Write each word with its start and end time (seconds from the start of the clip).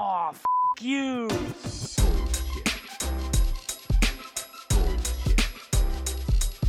Oh, 0.00 0.30
f 0.32 0.42
you. 0.80 1.28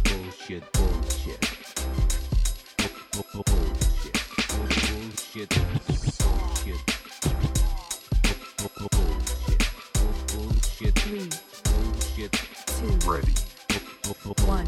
Bullshit, 0.04 0.64
bullshit. 0.74 1.40
Bu- 2.78 2.90
bu- 3.14 3.24
bu- 3.34 3.44
Bullshit. 3.46 4.18
Bullshit. 4.50 5.50
Bullshit. 6.20 6.80
Bu- 8.58 8.70
bu- 8.80 8.90
bu- 8.92 9.18
Bullshit. 10.34 10.96
Three, 10.96 11.30
Bullshit. 11.66 12.32
two, 12.66 13.12
Ready. 13.12 13.34
Bu- 14.04 14.16
bu- 14.24 14.36
bu- 14.36 14.48
one. 14.52 14.68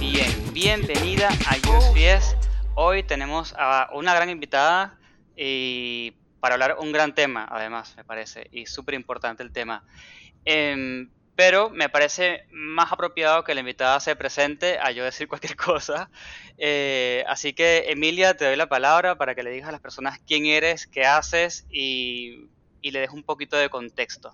Bien, 0.00 0.30
bienvenida 0.54 1.28
a 1.50 1.56
USPS. 1.68 2.36
Hoy 2.74 3.02
tenemos 3.02 3.54
a 3.58 3.88
una 3.92 4.14
gran 4.14 4.30
invitada 4.30 4.94
y 5.36 6.14
para 6.42 6.56
hablar 6.56 6.76
un 6.80 6.90
gran 6.90 7.14
tema, 7.14 7.46
además, 7.48 7.94
me 7.96 8.02
parece, 8.02 8.48
y 8.50 8.66
súper 8.66 8.96
importante 8.96 9.44
el 9.44 9.52
tema. 9.52 9.84
Em, 10.44 11.08
pero 11.36 11.70
me 11.70 11.88
parece 11.88 12.46
más 12.50 12.90
apropiado 12.90 13.44
que 13.44 13.54
la 13.54 13.60
invitada 13.60 14.00
se 14.00 14.16
presente 14.16 14.76
a 14.80 14.90
yo 14.90 15.04
decir 15.04 15.28
cualquier 15.28 15.54
cosa. 15.54 16.10
Eh, 16.58 17.22
así 17.28 17.52
que, 17.52 17.84
Emilia, 17.90 18.36
te 18.36 18.44
doy 18.44 18.56
la 18.56 18.68
palabra 18.68 19.14
para 19.14 19.36
que 19.36 19.44
le 19.44 19.52
digas 19.52 19.68
a 19.68 19.72
las 19.72 19.80
personas 19.80 20.18
quién 20.26 20.46
eres, 20.46 20.88
qué 20.88 21.06
haces 21.06 21.64
y, 21.70 22.48
y 22.80 22.90
le 22.90 22.98
des 22.98 23.10
un 23.10 23.22
poquito 23.22 23.56
de 23.56 23.68
contexto. 23.70 24.32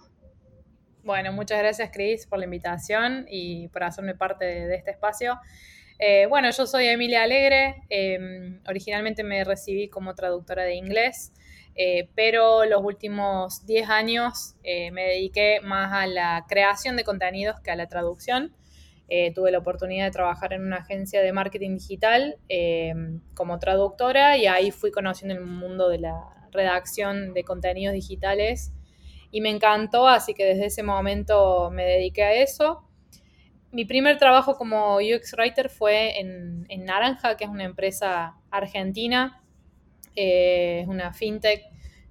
Bueno, 1.04 1.30
muchas 1.30 1.58
gracias 1.58 1.90
Chris 1.92 2.26
por 2.26 2.38
la 2.38 2.46
invitación 2.46 3.26
y 3.28 3.68
por 3.68 3.84
hacerme 3.84 4.14
parte 4.14 4.46
de, 4.46 4.74
este 4.74 4.92
espacio. 4.92 5.38
Eh, 5.98 6.24
bueno, 6.24 6.50
yo 6.52 6.66
soy 6.66 6.86
Emilia 6.86 7.24
Alegre, 7.24 7.82
eh, 7.90 8.58
originalmente 8.66 9.24
me 9.24 9.44
recibí 9.44 9.88
como 9.90 10.14
traductora 10.14 10.62
de 10.62 10.74
inglés, 10.74 11.32
eh, 11.80 12.08
pero 12.16 12.64
los 12.64 12.82
últimos 12.82 13.64
10 13.64 13.88
años 13.88 14.56
eh, 14.64 14.90
me 14.90 15.04
dediqué 15.04 15.60
más 15.62 15.92
a 15.92 16.08
la 16.08 16.44
creación 16.48 16.96
de 16.96 17.04
contenidos 17.04 17.60
que 17.60 17.70
a 17.70 17.76
la 17.76 17.86
traducción. 17.86 18.52
Eh, 19.10 19.32
tuve 19.32 19.52
la 19.52 19.58
oportunidad 19.58 20.04
de 20.04 20.10
trabajar 20.10 20.52
en 20.52 20.66
una 20.66 20.78
agencia 20.78 21.22
de 21.22 21.32
marketing 21.32 21.78
digital 21.78 22.36
eh, 22.48 22.92
como 23.34 23.58
traductora 23.58 24.36
y 24.36 24.46
ahí 24.46 24.70
fui 24.70 24.90
conociendo 24.90 25.34
el 25.34 25.46
mundo 25.46 25.88
de 25.88 25.98
la 25.98 26.48
redacción 26.50 27.32
de 27.32 27.44
contenidos 27.44 27.94
digitales 27.94 28.74
y 29.30 29.40
me 29.40 29.50
encantó, 29.50 30.08
así 30.08 30.34
que 30.34 30.44
desde 30.44 30.66
ese 30.66 30.82
momento 30.82 31.70
me 31.70 31.84
dediqué 31.84 32.24
a 32.24 32.34
eso. 32.34 32.84
Mi 33.70 33.84
primer 33.84 34.18
trabajo 34.18 34.56
como 34.56 34.96
UX 34.96 35.32
Writer 35.34 35.70
fue 35.70 36.18
en, 36.18 36.66
en 36.68 36.84
Naranja, 36.84 37.36
que 37.36 37.44
es 37.44 37.50
una 37.50 37.64
empresa 37.64 38.34
argentina, 38.50 39.42
eh, 40.16 40.80
es 40.82 40.88
una 40.88 41.12
fintech 41.12 41.62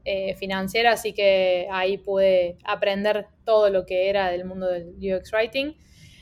eh, 0.09 0.35
financiera, 0.35 0.93
así 0.93 1.11
que 1.11 1.67
ahí 1.69 1.97
pude 1.97 2.57
aprender 2.63 3.27
todo 3.43 3.69
lo 3.69 3.85
que 3.85 4.09
era 4.09 4.29
del 4.31 4.45
mundo 4.45 4.67
del 4.67 4.95
UX 5.01 5.33
Writing. 5.33 5.75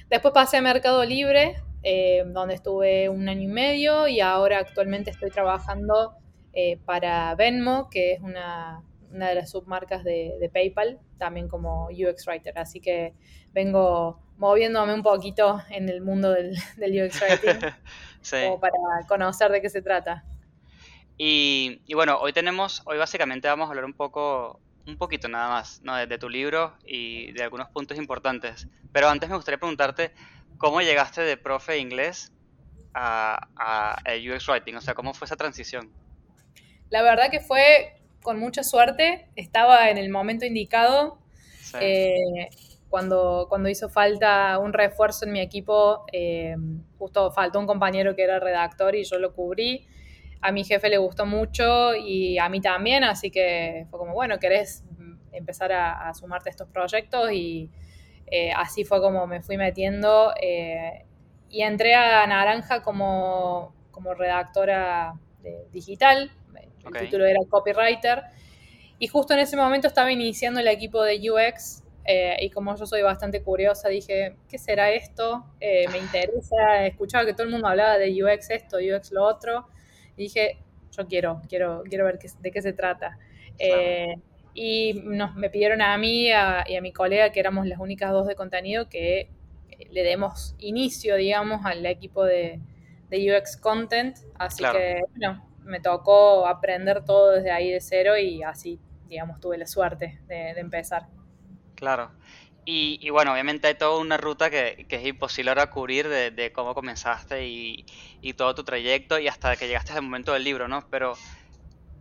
Después 0.09 0.33
pasé 0.33 0.57
a 0.57 0.61
Mercado 0.63 1.05
Libre, 1.05 1.57
eh, 1.83 2.23
donde 2.25 2.55
estuve 2.55 3.09
un 3.09 3.29
año 3.29 3.43
y 3.43 3.47
medio 3.47 4.07
y 4.07 4.21
ahora 4.21 4.57
actualmente 4.57 5.11
estoy 5.11 5.29
trabajando 5.29 6.15
eh, 6.53 6.79
para 6.83 7.35
Venmo, 7.35 7.87
que 7.91 8.13
es 8.13 8.21
una, 8.21 8.81
una 9.11 9.29
de 9.29 9.35
las 9.35 9.51
submarcas 9.51 10.03
de, 10.03 10.35
de, 10.39 10.49
PayPal, 10.49 10.99
también 11.19 11.47
como 11.47 11.89
UX 11.89 12.25
Writer. 12.25 12.57
Así 12.57 12.79
que 12.79 13.13
vengo 13.53 14.19
moviéndome 14.37 14.95
un 14.95 15.03
poquito 15.03 15.61
en 15.69 15.89
el 15.89 16.01
mundo 16.01 16.31
del, 16.31 16.57
del 16.77 17.05
UX 17.05 17.21
Writing 17.21 17.69
Sí. 18.21 18.37
como 18.45 18.59
para 18.59 18.73
conocer 19.07 19.51
de 19.51 19.61
qué 19.61 19.69
se 19.69 19.83
trata. 19.83 20.25
Y, 21.17 21.81
y 21.85 21.93
bueno, 21.93 22.17
hoy 22.19 22.33
tenemos, 22.33 22.81
hoy 22.85 22.97
básicamente 22.97 23.47
vamos 23.47 23.67
a 23.67 23.69
hablar 23.69 23.85
un 23.85 23.93
poco, 23.93 24.59
un 24.85 24.97
poquito 24.97 25.27
nada 25.27 25.49
más, 25.49 25.81
¿no? 25.83 25.95
de, 25.95 26.07
de 26.07 26.17
tu 26.17 26.29
libro 26.29 26.75
y 26.85 27.31
de 27.31 27.43
algunos 27.43 27.69
puntos 27.69 27.97
importantes. 27.97 28.67
Pero 28.91 29.07
antes 29.09 29.29
me 29.29 29.35
gustaría 29.35 29.57
preguntarte, 29.57 30.11
¿cómo 30.57 30.81
llegaste 30.81 31.21
de 31.21 31.37
profe 31.37 31.73
de 31.73 31.79
inglés 31.79 32.33
a, 32.93 33.47
a, 33.55 33.93
a 33.93 34.15
UX 34.15 34.47
Writing? 34.47 34.75
O 34.75 34.81
sea, 34.81 34.93
¿cómo 34.93 35.13
fue 35.13 35.25
esa 35.25 35.35
transición? 35.35 35.91
La 36.89 37.01
verdad 37.01 37.29
que 37.31 37.39
fue 37.39 38.01
con 38.21 38.39
mucha 38.39 38.63
suerte, 38.63 39.27
estaba 39.35 39.89
en 39.89 39.97
el 39.97 40.09
momento 40.09 40.45
indicado. 40.45 41.19
Sí. 41.61 41.77
Eh, 41.79 42.49
cuando, 42.89 43.47
cuando 43.49 43.69
hizo 43.69 43.89
falta 43.89 44.57
un 44.59 44.73
refuerzo 44.73 45.25
en 45.25 45.33
mi 45.33 45.41
equipo, 45.41 46.05
eh, 46.11 46.55
justo 46.97 47.31
faltó 47.31 47.59
un 47.59 47.67
compañero 47.67 48.15
que 48.15 48.23
era 48.23 48.39
redactor 48.39 48.95
y 48.95 49.03
yo 49.03 49.19
lo 49.19 49.33
cubrí. 49.33 49.87
A 50.47 50.51
mi 50.51 50.63
jefe 50.63 50.89
le 50.89 50.97
gustó 50.97 51.25
mucho 51.25 51.95
y 51.95 52.37
a 52.37 52.49
mí 52.49 52.61
también, 52.61 53.03
así 53.03 53.31
que 53.31 53.87
fue 53.89 53.99
como, 53.99 54.13
bueno, 54.13 54.37
¿querés 54.39 54.83
empezar 55.31 55.71
a, 55.71 56.09
a 56.09 56.13
sumarte 56.13 56.49
a 56.49 56.51
estos 56.51 56.69
proyectos? 56.69 57.31
Y 57.31 57.69
eh, 58.27 58.51
así 58.55 58.83
fue 58.85 59.01
como 59.01 59.27
me 59.27 59.41
fui 59.41 59.57
metiendo. 59.57 60.33
eh, 60.41 61.05
y 61.49 61.61
entré 61.61 61.93
a 61.95 62.25
Naranja 62.27 62.81
como, 62.81 63.73
como 63.91 64.13
redactora 64.13 65.13
de, 65.41 65.67
digital, 65.71 66.31
el 66.85 66.93
título 66.99 67.25
era 67.25 67.39
copywriter. 67.49 68.23
Y 68.99 69.07
justo 69.07 69.33
en 69.33 69.39
ese 69.39 69.57
momento 69.57 69.87
estaba 69.87 70.11
iniciando 70.11 70.59
el 70.59 70.67
equipo 70.67 71.01
de 71.03 71.19
UX 71.29 71.83
eh, 72.05 72.37
y 72.41 72.49
como 72.49 72.75
yo 72.75 72.85
soy 72.85 73.01
bastante 73.01 73.41
curiosa, 73.41 73.89
dije, 73.89 74.35
¿qué 74.47 74.57
será 74.57 74.91
esto? 74.91 75.45
Eh, 75.59 75.87
me 75.89 75.97
interesa, 75.99 76.85
escuchaba 76.85 77.25
que 77.25 77.33
todo 77.33 77.43
el 77.43 77.51
mundo 77.51 77.67
hablaba 77.67 77.97
de 77.97 78.23
UX 78.23 78.49
esto, 78.51 78.77
UX 78.77 79.11
lo 79.11 79.23
otro. 79.23 79.67
Y 80.17 80.23
dije, 80.23 80.57
yo 80.91 81.07
quiero, 81.07 81.41
quiero, 81.49 81.83
quiero 81.89 82.05
ver 82.05 82.17
qué- 82.19 82.29
de 82.39 82.51
qué 82.51 82.61
se 82.61 82.73
trata. 82.73 83.17
Eh, 83.59 84.15
y 84.53 84.93
nos, 85.03 85.35
me 85.35 85.49
pidieron 85.49 85.81
a 85.81 85.97
mí 85.97 86.31
a- 86.31 86.63
y 86.67 86.75
a 86.75 86.81
mi 86.81 86.91
colega, 86.93 87.31
que 87.31 87.39
éramos 87.39 87.67
las 87.67 87.79
únicas 87.79 88.11
dos 88.11 88.27
de 88.27 88.35
contenido, 88.35 88.87
que 88.89 89.29
eh, 89.69 89.87
le 89.91 90.03
demos 90.03 90.55
inicio, 90.59 91.15
digamos, 91.17 91.65
al 91.65 91.85
equipo 91.85 92.23
de, 92.23 92.61
de 93.09 93.31
UX 93.37 93.57
Content. 93.57 94.17
Así 94.39 94.59
Claro. 94.59 94.79
que, 94.79 95.01
bueno, 95.11 95.45
me 95.63 95.79
tocó 95.81 96.47
aprender 96.47 97.03
todo 97.03 97.31
desde 97.31 97.51
ahí 97.51 97.71
de 97.71 97.81
cero 97.81 98.17
y 98.17 98.43
así, 98.43 98.79
digamos, 99.07 99.39
tuve 99.41 99.57
la 99.57 99.67
suerte 99.67 100.21
de, 100.27 100.53
de 100.53 100.59
empezar. 100.61 101.07
Claro. 101.75 102.11
Y, 102.65 102.99
y 103.01 103.11
bueno, 103.11 103.31
obviamente 103.31 103.67
hay 103.67 103.75
toda 103.75 103.99
una 103.99 104.17
ruta 104.17 104.49
que, 104.49 104.87
es 104.89 105.05
imposible 105.05 105.51
ahora 105.51 105.69
cubrir 105.69 106.07
de, 106.07 106.51
cómo 106.51 106.73
comenzaste 106.73 107.45
y, 107.45 107.85
todo 108.35 108.55
tu 108.55 108.63
trayecto 108.63 109.19
y 109.19 109.27
hasta 109.27 109.55
que 109.55 109.67
llegaste 109.67 109.93
al 109.93 110.01
momento 110.01 110.33
del 110.33 110.43
libro, 110.43 110.67
¿no? 110.67 110.87
Pero, 110.89 111.13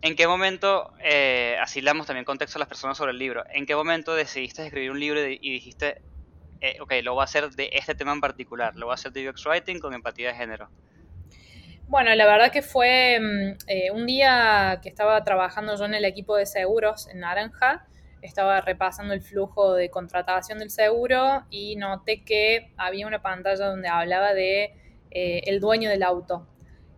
¿en 0.01 0.15
qué 0.15 0.27
momento, 0.27 0.91
eh, 1.01 1.55
así 1.61 1.81
le 1.81 1.85
damos 1.85 2.07
también 2.07 2.25
contexto 2.25 2.57
a 2.57 2.61
las 2.61 2.67
personas 2.67 2.97
sobre 2.97 3.11
el 3.11 3.19
libro, 3.19 3.43
¿en 3.53 3.65
qué 3.65 3.75
momento 3.75 4.15
decidiste 4.15 4.65
escribir 4.65 4.89
un 4.91 4.99
libro 4.99 5.27
y, 5.29 5.37
y 5.39 5.51
dijiste, 5.51 6.01
eh, 6.61 6.77
ok, 6.81 6.93
lo 7.03 7.13
voy 7.13 7.21
a 7.21 7.25
hacer 7.25 7.51
de 7.51 7.69
este 7.73 7.93
tema 7.93 8.13
en 8.13 8.21
particular, 8.21 8.75
lo 8.75 8.87
voy 8.87 8.93
a 8.93 8.95
hacer 8.95 9.11
de 9.11 9.29
UX 9.29 9.45
Writing 9.45 9.79
con 9.79 9.93
empatía 9.93 10.29
de 10.29 10.35
género? 10.35 10.69
Bueno, 11.87 12.13
la 12.15 12.25
verdad 12.25 12.51
que 12.51 12.63
fue 12.63 13.19
mm, 13.19 13.57
eh, 13.67 13.91
un 13.91 14.07
día 14.07 14.79
que 14.81 14.89
estaba 14.89 15.23
trabajando 15.23 15.77
yo 15.77 15.85
en 15.85 15.93
el 15.93 16.05
equipo 16.05 16.35
de 16.35 16.47
seguros 16.47 17.07
en 17.07 17.19
Naranja, 17.19 17.85
estaba 18.25 18.61
repasando 18.61 19.13
el 19.13 19.21
flujo 19.21 19.73
de 19.73 19.89
contratación 19.89 20.59
del 20.59 20.69
seguro 20.69 21.43
y 21.49 21.75
noté 21.75 22.23
que 22.23 22.71
había 22.77 23.07
una 23.07 23.21
pantalla 23.21 23.67
donde 23.67 23.87
hablaba 23.87 24.33
de 24.33 24.73
eh, 25.11 25.41
el 25.45 25.59
dueño 25.59 25.89
del 25.89 26.03
auto. 26.03 26.47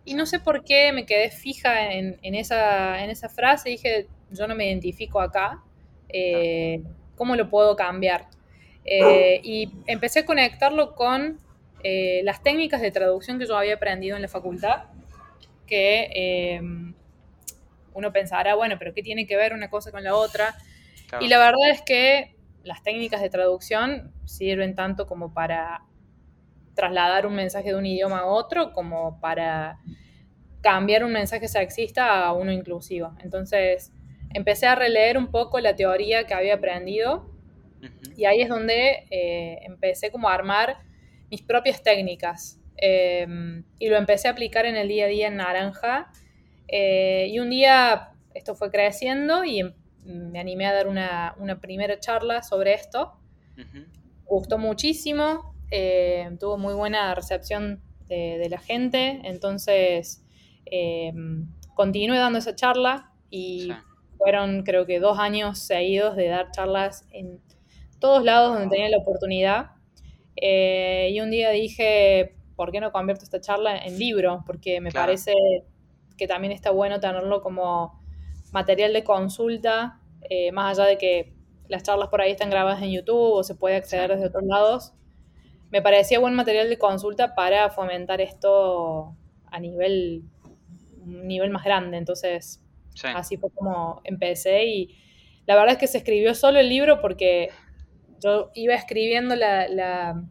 Y 0.04 0.14
no 0.14 0.26
sé 0.26 0.40
por 0.40 0.64
qué 0.64 0.92
me 0.92 1.06
quedé 1.06 1.30
fija 1.30 1.92
en, 1.92 2.18
esa, 2.22 3.02
en 3.04 3.10
esa 3.10 3.28
frase 3.28 3.68
dije, 3.68 4.06
yo 4.30 4.46
no 4.48 4.54
me 4.54 4.66
identifico 4.68 5.20
acá, 5.20 5.62
eh, 6.08 6.82
¿cómo 7.14 7.36
lo 7.36 7.50
puedo 7.50 7.76
cambiar? 7.76 8.26
Eh, 8.84 9.40
y 9.44 9.70
empecé 9.86 10.20
a 10.20 10.26
conectarlo 10.26 10.94
con 10.94 11.38
las 12.24 12.42
técnicas 12.42 12.80
de 12.80 12.90
traducción 12.90 13.38
que 13.38 13.46
yo 13.46 13.56
había 13.56 13.74
aprendido 13.74 14.16
en 14.16 14.22
la 14.22 14.28
facultad, 14.28 14.84
que 15.66 16.58
uno 17.98 18.12
pensará, 18.12 18.54
bueno, 18.54 18.76
pero 18.78 18.94
¿qué 18.94 19.02
tiene 19.02 19.26
que 19.26 19.36
ver 19.36 19.52
una 19.52 19.68
cosa 19.68 19.90
con 19.90 20.02
la 20.02 20.14
otra? 20.14 20.54
Claro. 21.08 21.24
Y 21.24 21.28
la 21.28 21.38
verdad 21.38 21.70
es 21.70 21.82
que 21.82 22.36
las 22.62 22.82
técnicas 22.82 23.20
de 23.20 23.30
traducción 23.30 24.12
sirven 24.24 24.74
tanto 24.74 25.06
como 25.06 25.32
para 25.34 25.82
trasladar 26.74 27.26
un 27.26 27.34
mensaje 27.34 27.70
de 27.70 27.74
un 27.74 27.86
idioma 27.86 28.20
a 28.20 28.26
otro, 28.26 28.72
como 28.72 29.20
para 29.20 29.80
cambiar 30.60 31.02
un 31.04 31.12
mensaje 31.12 31.48
sexista 31.48 32.24
a 32.24 32.32
uno 32.32 32.52
inclusivo. 32.52 33.16
Entonces, 33.20 33.92
empecé 34.34 34.66
a 34.66 34.74
releer 34.74 35.18
un 35.18 35.30
poco 35.30 35.58
la 35.60 35.74
teoría 35.74 36.26
que 36.26 36.34
había 36.34 36.54
aprendido 36.54 37.30
y 38.16 38.24
ahí 38.24 38.42
es 38.42 38.48
donde 38.48 39.06
eh, 39.10 39.58
empecé 39.62 40.10
como 40.10 40.28
a 40.28 40.34
armar 40.34 40.78
mis 41.30 41.42
propias 41.42 41.82
técnicas. 41.82 42.60
Eh, 42.76 43.26
y 43.78 43.88
lo 43.88 43.96
empecé 43.96 44.28
a 44.28 44.32
aplicar 44.32 44.66
en 44.66 44.76
el 44.76 44.88
día 44.88 45.06
a 45.06 45.08
día 45.08 45.28
en 45.28 45.36
Naranja. 45.36 46.10
Eh, 46.68 47.28
y 47.30 47.38
un 47.38 47.50
día 47.50 48.10
esto 48.34 48.54
fue 48.54 48.70
creciendo 48.70 49.44
y 49.44 49.60
em- 49.60 49.74
me 50.08 50.40
animé 50.40 50.66
a 50.66 50.72
dar 50.72 50.88
una, 50.88 51.34
una 51.38 51.60
primera 51.60 51.98
charla 52.00 52.42
sobre 52.42 52.74
esto. 52.74 53.12
Gustó 54.26 54.58
muchísimo, 54.58 55.54
eh, 55.70 56.30
tuvo 56.38 56.58
muy 56.58 56.74
buena 56.74 57.14
recepción 57.14 57.82
de, 58.08 58.38
de 58.38 58.48
la 58.48 58.58
gente, 58.58 59.20
entonces 59.24 60.24
eh, 60.66 61.12
continué 61.74 62.18
dando 62.18 62.38
esa 62.38 62.54
charla 62.54 63.12
y 63.30 63.60
Sí. 63.68 63.72
fueron 64.18 64.62
creo 64.64 64.84
que 64.86 65.00
dos 65.00 65.18
años 65.18 65.58
seguidos 65.58 66.16
de 66.16 66.28
dar 66.28 66.50
charlas 66.50 67.06
en 67.10 67.40
todos 68.00 68.22
lados 68.24 68.54
donde 68.58 68.68
tenía 68.74 68.88
la 68.90 68.98
oportunidad. 68.98 69.70
Eh, 70.36 71.08
y 71.12 71.20
un 71.20 71.30
día 71.30 71.50
dije, 71.50 72.36
¿por 72.54 72.70
qué 72.70 72.80
no 72.80 72.92
convierto 72.92 73.24
esta 73.24 73.40
charla 73.40 73.76
en 73.78 73.98
libro? 73.98 74.42
Porque 74.46 74.80
me 74.80 74.90
Claro. 74.90 75.06
parece 75.06 75.32
que 76.16 76.26
también 76.28 76.52
está 76.52 76.70
bueno 76.70 77.00
tenerlo 77.00 77.40
como 77.42 77.97
material 78.52 78.92
de 78.92 79.04
consulta, 79.04 80.00
eh, 80.30 80.52
más 80.52 80.78
allá 80.78 80.88
de 80.88 80.98
que 80.98 81.32
las 81.68 81.82
charlas 81.82 82.08
por 82.08 82.20
ahí 82.20 82.32
están 82.32 82.50
grabadas 82.50 82.82
en 82.82 82.90
YouTube 82.92 83.34
o 83.34 83.44
se 83.44 83.54
puede 83.54 83.76
acceder 83.76 84.10
desde 84.10 84.26
otros 84.26 84.44
lados. 84.44 84.92
Me 85.70 85.82
parecía 85.82 86.18
buen 86.18 86.34
material 86.34 86.68
de 86.68 86.78
consulta 86.78 87.34
para 87.34 87.70
fomentar 87.70 88.20
esto 88.20 89.16
a 89.46 89.60
nivel, 89.60 90.22
un 91.02 91.26
nivel 91.28 91.50
más 91.50 91.64
grande. 91.64 91.96
Entonces, 91.98 92.62
Sí. 92.94 93.06
Así 93.14 93.36
fue 93.36 93.50
como 93.52 94.00
empecé 94.02 94.64
y 94.66 94.98
la 95.46 95.54
verdad 95.54 95.74
es 95.74 95.78
que 95.78 95.86
se 95.86 95.98
escribió 95.98 96.34
solo 96.34 96.58
el 96.58 96.68
libro 96.68 97.00
porque 97.00 97.48
yo 98.20 98.50
iba 98.54 98.74
escribiendo 98.74 99.36
la, 99.36 99.68
la- 99.68 100.24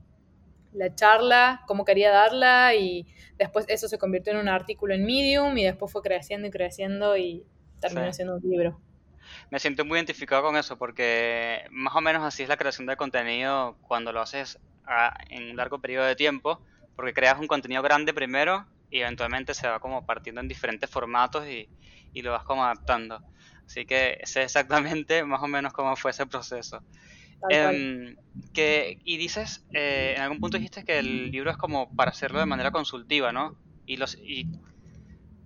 la 0.74 0.96
charla, 0.96 1.64
cómo 1.68 1.86
quería 1.86 2.12
darla 2.12 2.76
y 2.76 3.08
después 3.38 3.66
eso 3.70 3.88
se 3.88 3.98
convirtió 3.98 4.34
en 4.34 4.40
un 4.40 4.50
artículo 4.50 4.94
en 4.94 5.06
Medium 5.06 5.58
y 5.58 5.64
después 5.64 5.92
fue 5.92 6.02
creciendo 6.02 6.48
y 6.48 6.52
creciendo 6.52 7.18
y 7.18 7.46
terminó 7.80 8.12
Sí. 8.12 8.14
siendo 8.14 8.36
un 8.36 8.42
libro. 8.44 8.82
Me 9.50 9.60
siento 9.60 9.86
muy 9.86 9.98
identificado 9.98 10.44
con 10.44 10.56
eso 10.58 10.78
porque 10.78 11.64
más 11.72 11.96
o 11.96 12.02
menos 12.02 12.24
así 12.24 12.44
es 12.44 12.50
la 12.50 12.58
creación 12.58 12.88
de 12.88 12.98
contenido 12.98 13.78
cuando 13.82 14.12
lo 14.14 14.22
haces 14.22 14.60
a- 14.86 15.14
en 15.30 15.52
un 15.52 15.58
largo 15.58 15.80
periodo 15.82 16.06
de 16.06 16.16
tiempo, 16.16 16.64
porque 16.96 17.14
creas 17.14 17.40
un 17.40 17.48
contenido 17.48 17.82
grande 17.84 18.14
primero 18.14 18.68
y 18.90 19.02
eventualmente 19.02 19.54
se 19.54 19.68
va 19.68 19.80
como 19.80 20.06
partiendo 20.06 20.42
en 20.42 20.48
diferentes 20.48 20.90
formatos 20.90 21.46
y, 21.48 21.70
y 22.14 22.22
lo 22.22 22.32
vas 22.32 22.44
como 22.44 22.64
adaptando. 22.64 23.22
Así 23.68 23.86
que 23.86 24.18
sé 24.24 24.44
exactamente 24.44 25.24
más 25.26 25.42
o 25.44 25.48
menos 25.48 25.74
cómo 25.74 25.96
fue 25.96 26.12
ese 26.12 26.26
proceso. 26.28 26.84
Em, 27.50 28.16
que, 28.54 29.00
y 29.04 29.18
dices, 29.18 29.66
eh, 29.74 30.16
en 30.18 30.24
algún 30.24 30.40
punto 30.40 30.58
dijiste 30.58 30.84
que 30.86 31.00
el 31.00 31.32
libro 31.32 31.52
es 31.52 31.58
como 31.58 31.94
para 31.96 32.12
hacerlo 32.12 32.40
de 32.40 32.46
manera 32.48 32.72
consultiva, 32.72 33.32
¿no? 33.34 33.54
Y 33.86 33.98
los 33.98 34.18
y 34.18 34.50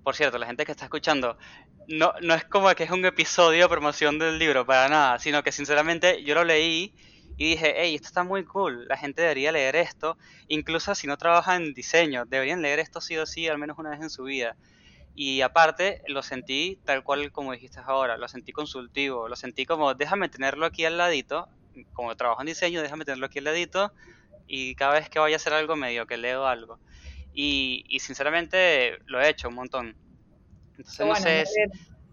por 0.04 0.16
cierto, 0.16 0.38
la 0.40 0.48
gente 0.48 0.66
que 0.66 0.72
está 0.72 0.86
escuchando, 0.86 1.38
no, 1.92 2.14
no 2.22 2.34
es 2.34 2.46
como 2.46 2.74
que 2.74 2.84
es 2.84 2.92
un 2.92 3.06
episodio 3.06 3.64
de 3.64 3.70
promoción 3.70 4.18
del 4.18 4.40
libro, 4.40 4.66
para 4.66 4.88
nada, 4.88 5.20
sino 5.20 5.44
que 5.44 5.52
sinceramente 5.52 6.24
yo 6.24 6.36
lo 6.36 6.44
leí 6.44 6.94
y 7.38 7.50
dije, 7.52 7.74
hey, 7.76 7.96
esto 7.96 8.08
está 8.08 8.24
muy 8.24 8.46
cool, 8.46 8.88
la 8.88 8.98
gente 8.98 9.22
debería 9.22 9.52
leer 9.52 9.76
esto, 9.76 10.18
incluso 10.48 10.96
si 10.96 11.08
no 11.08 11.18
trabaja 11.18 11.56
en 11.56 11.74
diseño, 11.74 12.26
deberían 12.26 12.62
leer 12.62 12.80
esto 12.80 13.02
sí 13.02 13.18
o 13.18 13.26
sí, 13.26 13.48
al 13.48 13.58
menos 13.58 13.78
una 13.78 13.90
vez 13.90 14.02
en 14.02 14.10
su 14.10 14.24
vida. 14.24 14.56
Y 15.16 15.42
aparte, 15.42 16.02
lo 16.08 16.24
sentí 16.24 16.80
tal 16.86 17.04
cual 17.04 17.32
como 17.32 17.52
dijiste 17.52 17.80
ahora, 17.86 18.18
lo 18.18 18.28
sentí 18.28 18.54
consultivo, 18.54 19.28
lo 19.28 19.36
sentí 19.36 19.66
como, 19.66 19.94
déjame 19.94 20.30
tenerlo 20.30 20.66
aquí 20.66 20.86
al 20.86 20.98
ladito, 20.98 21.50
como 21.94 22.16
trabajo 22.16 22.42
en 22.42 22.48
diseño, 22.48 22.82
déjame 22.82 23.06
tenerlo 23.06 23.26
aquí 23.26 23.40
al 23.40 23.46
ladito, 23.46 23.92
y 24.48 24.76
cada 24.76 24.94
vez 24.94 25.10
que 25.10 25.20
vaya 25.20 25.36
a 25.36 25.38
hacer 25.38 25.54
algo 25.54 25.76
medio 25.76 26.08
que 26.08 26.18
leo 26.18 26.46
algo. 26.46 26.80
Y, 27.34 27.86
y 27.90 28.00
sinceramente 28.00 29.00
lo 29.06 29.22
he 29.22 29.30
hecho 29.30 29.50
un 29.50 29.56
montón. 29.56 29.96
Entonces 30.90 31.36
no 31.36 31.46
sé. 31.46 31.66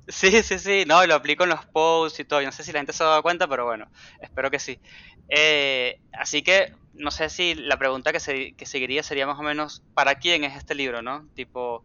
Sí, 0.08 0.42
sí, 0.42 0.58
sí, 0.58 0.84
no, 0.86 1.04
lo 1.06 1.14
aplico 1.14 1.44
en 1.44 1.50
los 1.50 1.66
posts 1.66 2.20
y 2.20 2.24
todo. 2.24 2.40
Yo 2.40 2.46
no 2.46 2.52
sé 2.52 2.64
si 2.64 2.72
la 2.72 2.78
gente 2.80 2.92
se 2.94 3.02
ha 3.04 3.06
dado 3.08 3.22
cuenta, 3.22 3.46
pero 3.46 3.66
bueno, 3.66 3.90
espero 4.20 4.50
que 4.50 4.58
sí. 4.58 4.80
Eh, 5.28 6.00
así 6.12 6.42
que 6.42 6.72
no 6.94 7.10
sé 7.10 7.28
si 7.28 7.54
la 7.54 7.76
pregunta 7.78 8.10
que, 8.12 8.20
se- 8.20 8.54
que 8.56 8.64
seguiría 8.66 9.02
sería 9.02 9.26
más 9.26 9.38
o 9.38 9.42
menos, 9.42 9.82
¿para 9.94 10.14
quién 10.16 10.44
es 10.44 10.56
este 10.56 10.74
libro, 10.74 11.02
no? 11.02 11.28
Tipo, 11.34 11.84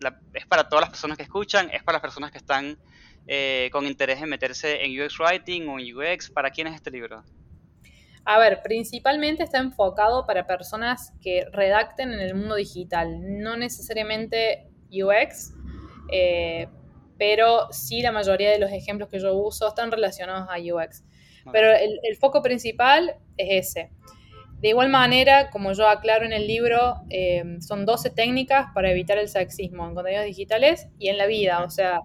la- 0.00 0.18
¿es 0.34 0.46
para 0.46 0.68
todas 0.68 0.82
las 0.82 0.90
personas 0.90 1.16
que 1.18 1.24
escuchan? 1.24 1.70
¿Es 1.72 1.82
para 1.84 1.96
las 1.96 2.02
personas 2.02 2.30
que 2.32 2.38
están 2.38 2.78
eh, 3.28 3.70
con 3.72 3.86
interés 3.86 4.22
en 4.22 4.28
meterse 4.30 4.84
en 4.84 5.00
UX 5.00 5.18
Writing 5.20 5.68
o 5.68 5.78
en 5.80 5.96
UX? 5.96 6.30
¿Para 6.30 6.50
quién 6.50 6.68
es 6.68 6.74
este 6.76 6.90
libro? 6.90 7.24
A 8.24 8.38
ver, 8.38 8.60
principalmente 8.62 9.44
está 9.44 9.58
enfocado 9.58 10.26
para 10.26 10.46
personas 10.46 11.12
que 11.22 11.44
redacten 11.52 12.12
en 12.12 12.20
el 12.20 12.34
mundo 12.34 12.56
digital, 12.56 13.20
no 13.40 13.56
necesariamente 13.56 14.68
UX, 14.90 15.52
eh, 16.12 16.68
pero 17.18 17.68
sí 17.72 18.02
la 18.02 18.12
mayoría 18.12 18.50
de 18.50 18.58
los 18.58 18.70
ejemplos 18.72 19.08
que 19.08 19.18
yo 19.18 19.34
uso 19.34 19.68
están 19.68 19.90
relacionados 19.90 20.48
a 20.50 20.58
UX. 20.58 21.04
Pero 21.50 21.70
el, 21.72 22.00
el 22.02 22.16
foco 22.16 22.42
principal 22.42 23.16
es 23.36 23.68
ese. 23.76 23.90
De 24.60 24.68
igual 24.68 24.88
manera, 24.88 25.50
como 25.50 25.72
yo 25.72 25.86
aclaro 25.88 26.24
en 26.24 26.32
el 26.32 26.46
libro, 26.46 26.96
eh, 27.10 27.44
son 27.60 27.84
12 27.84 28.10
técnicas 28.10 28.66
para 28.74 28.90
evitar 28.90 29.18
el 29.18 29.28
sexismo 29.28 29.86
en 29.86 29.94
contenidos 29.94 30.24
digitales 30.24 30.88
y 30.98 31.08
en 31.08 31.18
la 31.18 31.26
vida. 31.26 31.62
O 31.62 31.70
sea, 31.70 32.00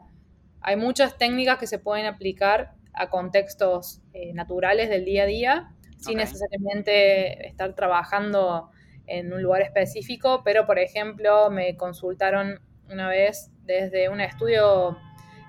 hay 0.62 0.76
muchas 0.76 1.18
técnicas 1.18 1.58
que 1.58 1.68
se 1.68 1.80
pueden 1.80 2.06
aplicar 2.06 2.74
a 2.94 3.10
contextos 3.10 4.02
eh, 4.14 4.34
naturales 4.34 4.90
del 4.90 5.06
día 5.06 5.24
a 5.24 5.26
día, 5.26 5.72
sin 5.98 6.18
Ok. 6.18 6.18
necesariamente 6.18 7.48
estar 7.48 7.74
trabajando 7.74 8.70
en 9.08 9.32
un 9.34 9.42
lugar 9.42 9.62
específico, 9.62 10.42
pero 10.44 10.66
por 10.66 10.78
ejemplo 10.80 11.50
me 11.50 11.76
consultaron 11.78 12.60
una 12.90 13.08
vez 13.08 13.51
desde 13.66 14.10
un 14.10 14.22
estudio 14.22 14.98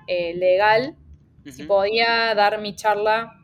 eh, 0.07 0.33
legal 0.35 0.95
si 1.51 1.63
podía 1.63 2.33
dar 2.35 2.59
mi 2.61 2.75
charla 2.75 3.39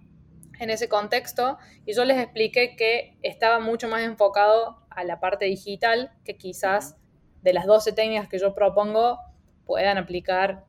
en 0.59 0.69
ese 0.69 0.87
contexto 0.87 1.57
y 1.85 1.93
yo 1.93 2.05
les 2.05 2.17
expliqué 2.17 2.75
que 2.75 3.17
estaba 3.21 3.59
mucho 3.59 3.87
más 3.87 4.03
enfocado 4.03 4.77
a 4.89 5.03
la 5.03 5.19
parte 5.19 5.45
digital, 5.45 6.11
que 6.23 6.37
quizás 6.37 6.97
de 7.41 7.53
las 7.53 7.65
12 7.65 7.93
técnicas 7.93 8.27
que 8.27 8.39
yo 8.39 8.53
propongo 8.53 9.19
puedan 9.65 9.97
aplicar 9.97 10.65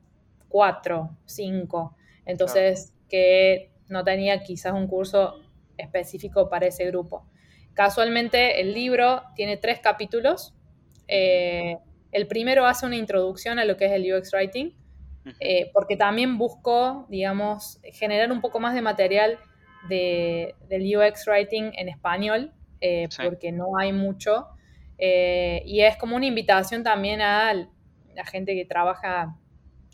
4, 0.49 1.17
5. 1.25 1.97
Entonces, 2.27 2.93
que 3.09 3.73
no 3.89 4.05
tenía 4.05 4.43
quizás 4.43 4.73
un 4.73 4.87
curso 4.87 5.41
específico 5.77 6.49
para 6.49 6.67
ese 6.67 6.87
grupo. 6.87 7.27
Casualmente, 7.75 8.61
el 8.61 8.75
libro 8.75 9.23
tiene 9.35 9.57
tres 9.57 9.81
capítulos. 9.81 10.55
Eh, 11.09 11.79
el 12.13 12.27
primero 12.27 12.67
hace 12.67 12.87
una 12.87 12.97
introducción 12.97 13.59
a 13.59 13.65
lo 13.65 13.77
que 13.77 13.87
es 13.87 13.93
el 13.93 14.13
UX 14.13 14.33
Writing, 14.33 14.75
eh, 15.39 15.71
porque 15.73 15.97
también 15.97 16.39
busco, 16.39 17.07
digamos, 17.09 17.79
generar 17.93 18.33
un 18.33 18.41
poco 18.41 18.59
más 18.59 18.75
de 18.75 18.83
material 18.83 19.39
de, 19.89 20.55
del 20.69 20.83
UX 20.97 21.27
Writing 21.27 21.73
en 21.77 21.89
español, 21.89 22.53
eh, 22.81 23.07
Sí. 23.11 23.23
porque 23.25 23.53
no 23.53 23.79
hay 23.79 23.93
mucho. 23.93 24.49
Eh, 24.99 25.63
y 25.65 25.81
es 25.83 25.97
como 25.97 26.17
una 26.17 26.27
invitación 26.27 26.83
también 26.83 27.21
a 27.21 27.53
la 27.55 28.25
gente 28.25 28.55
que 28.55 28.65
trabaja 28.65 29.37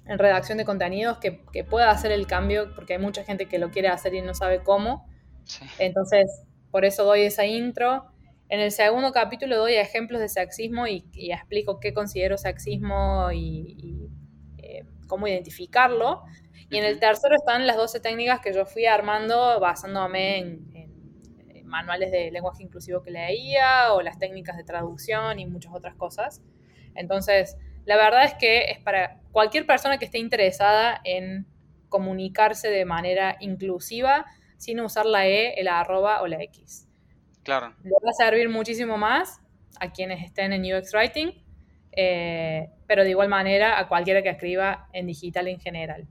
en 0.06 0.18
redacción 0.18 0.58
de 0.58 0.64
contenidos 0.64 1.18
que, 1.18 1.44
que 1.52 1.64
pueda 1.64 1.90
hacer 1.90 2.12
el 2.12 2.26
cambio, 2.26 2.72
porque 2.74 2.94
hay 2.94 2.98
mucha 3.00 3.24
gente 3.24 3.46
que 3.46 3.58
lo 3.58 3.70
quiere 3.70 3.88
hacer 3.88 4.14
y 4.14 4.22
no 4.22 4.34
sabe 4.34 4.62
cómo. 4.62 5.08
Sí. 5.44 5.64
Entonces, 5.78 6.44
por 6.70 6.85
eso 6.85 7.04
doy 7.04 7.23
esa 7.23 7.44
intro. 7.46 8.06
En 8.49 8.61
el 8.61 8.71
segundo 8.71 9.12
capítulo 9.12 9.57
doy 9.59 9.75
ejemplos 9.75 10.21
de 10.21 10.29
sexismo 10.29 10.87
y, 10.87 11.05
y 11.12 11.33
explico 11.33 11.81
qué 11.81 11.93
considero 11.93 12.38
sexismo 12.38 13.31
y, 13.33 13.76
y, 13.76 14.09
eh, 14.59 14.85
cómo 15.09 15.26
identificarlo. 15.26 16.23
Y 16.71 16.79
en 16.79 16.85
el 16.85 17.00
tercero 17.00 17.35
están 17.35 17.67
las 17.67 17.76
12 17.76 18.00
técnicas 18.00 18.41
que 18.41 18.53
yo 18.53 18.65
fui 18.65 18.87
armando 18.87 19.59
basándome 19.59 20.38
en, 20.38 20.71
en, 20.75 21.57
en 21.57 21.67
manuales 21.67 22.12
de 22.12 22.31
lenguaje 22.31 22.62
inclusivo 22.62 23.03
que 23.03 23.11
leía 23.11 23.93
o 23.93 24.03
las 24.03 24.19
técnicas 24.19 24.57
de 24.57 24.65
traducción 24.65 25.41
y 25.41 25.47
muchas 25.47 25.73
otras 25.75 25.97
cosas. 25.97 26.41
Entonces, 26.95 27.57
la 27.85 27.97
verdad 27.97 28.25
es 28.25 28.35
que 28.35 28.71
es 28.71 28.79
para 28.79 29.21
cualquier 29.33 29.67
persona 29.67 29.99
que 29.99 30.05
esté 30.05 30.19
interesada 30.19 31.00
en 31.05 31.47
comunicarse 31.88 32.69
de 32.69 32.85
manera 32.85 33.37
inclusiva 33.41 34.26
sin 34.57 34.81
usar 34.81 35.07
la 35.07 35.26
E, 35.26 35.55
el 35.61 35.69
arroba 35.69 36.23
o 36.23 36.26
la 36.26 36.43
X. 36.43 36.86
Claro. 37.47 37.73
Le 37.85 37.91
va 37.93 38.11
a 38.11 38.12
servir 38.12 38.49
muchísimo 38.49 38.99
más 38.99 39.41
a 39.81 39.93
quienes 39.93 40.23
estén 40.25 40.53
en 40.53 40.62
UX 40.75 40.93
Writing, 40.93 41.31
eh, 41.93 42.69
pero 42.87 43.05
de 43.05 43.11
igual 43.11 43.29
manera 43.29 43.79
a 43.79 43.87
cualquiera 43.88 44.21
que 44.23 44.29
escriba 44.31 44.88
en 44.93 45.07
digital 45.07 45.47
en 45.49 45.61
general. 45.61 46.07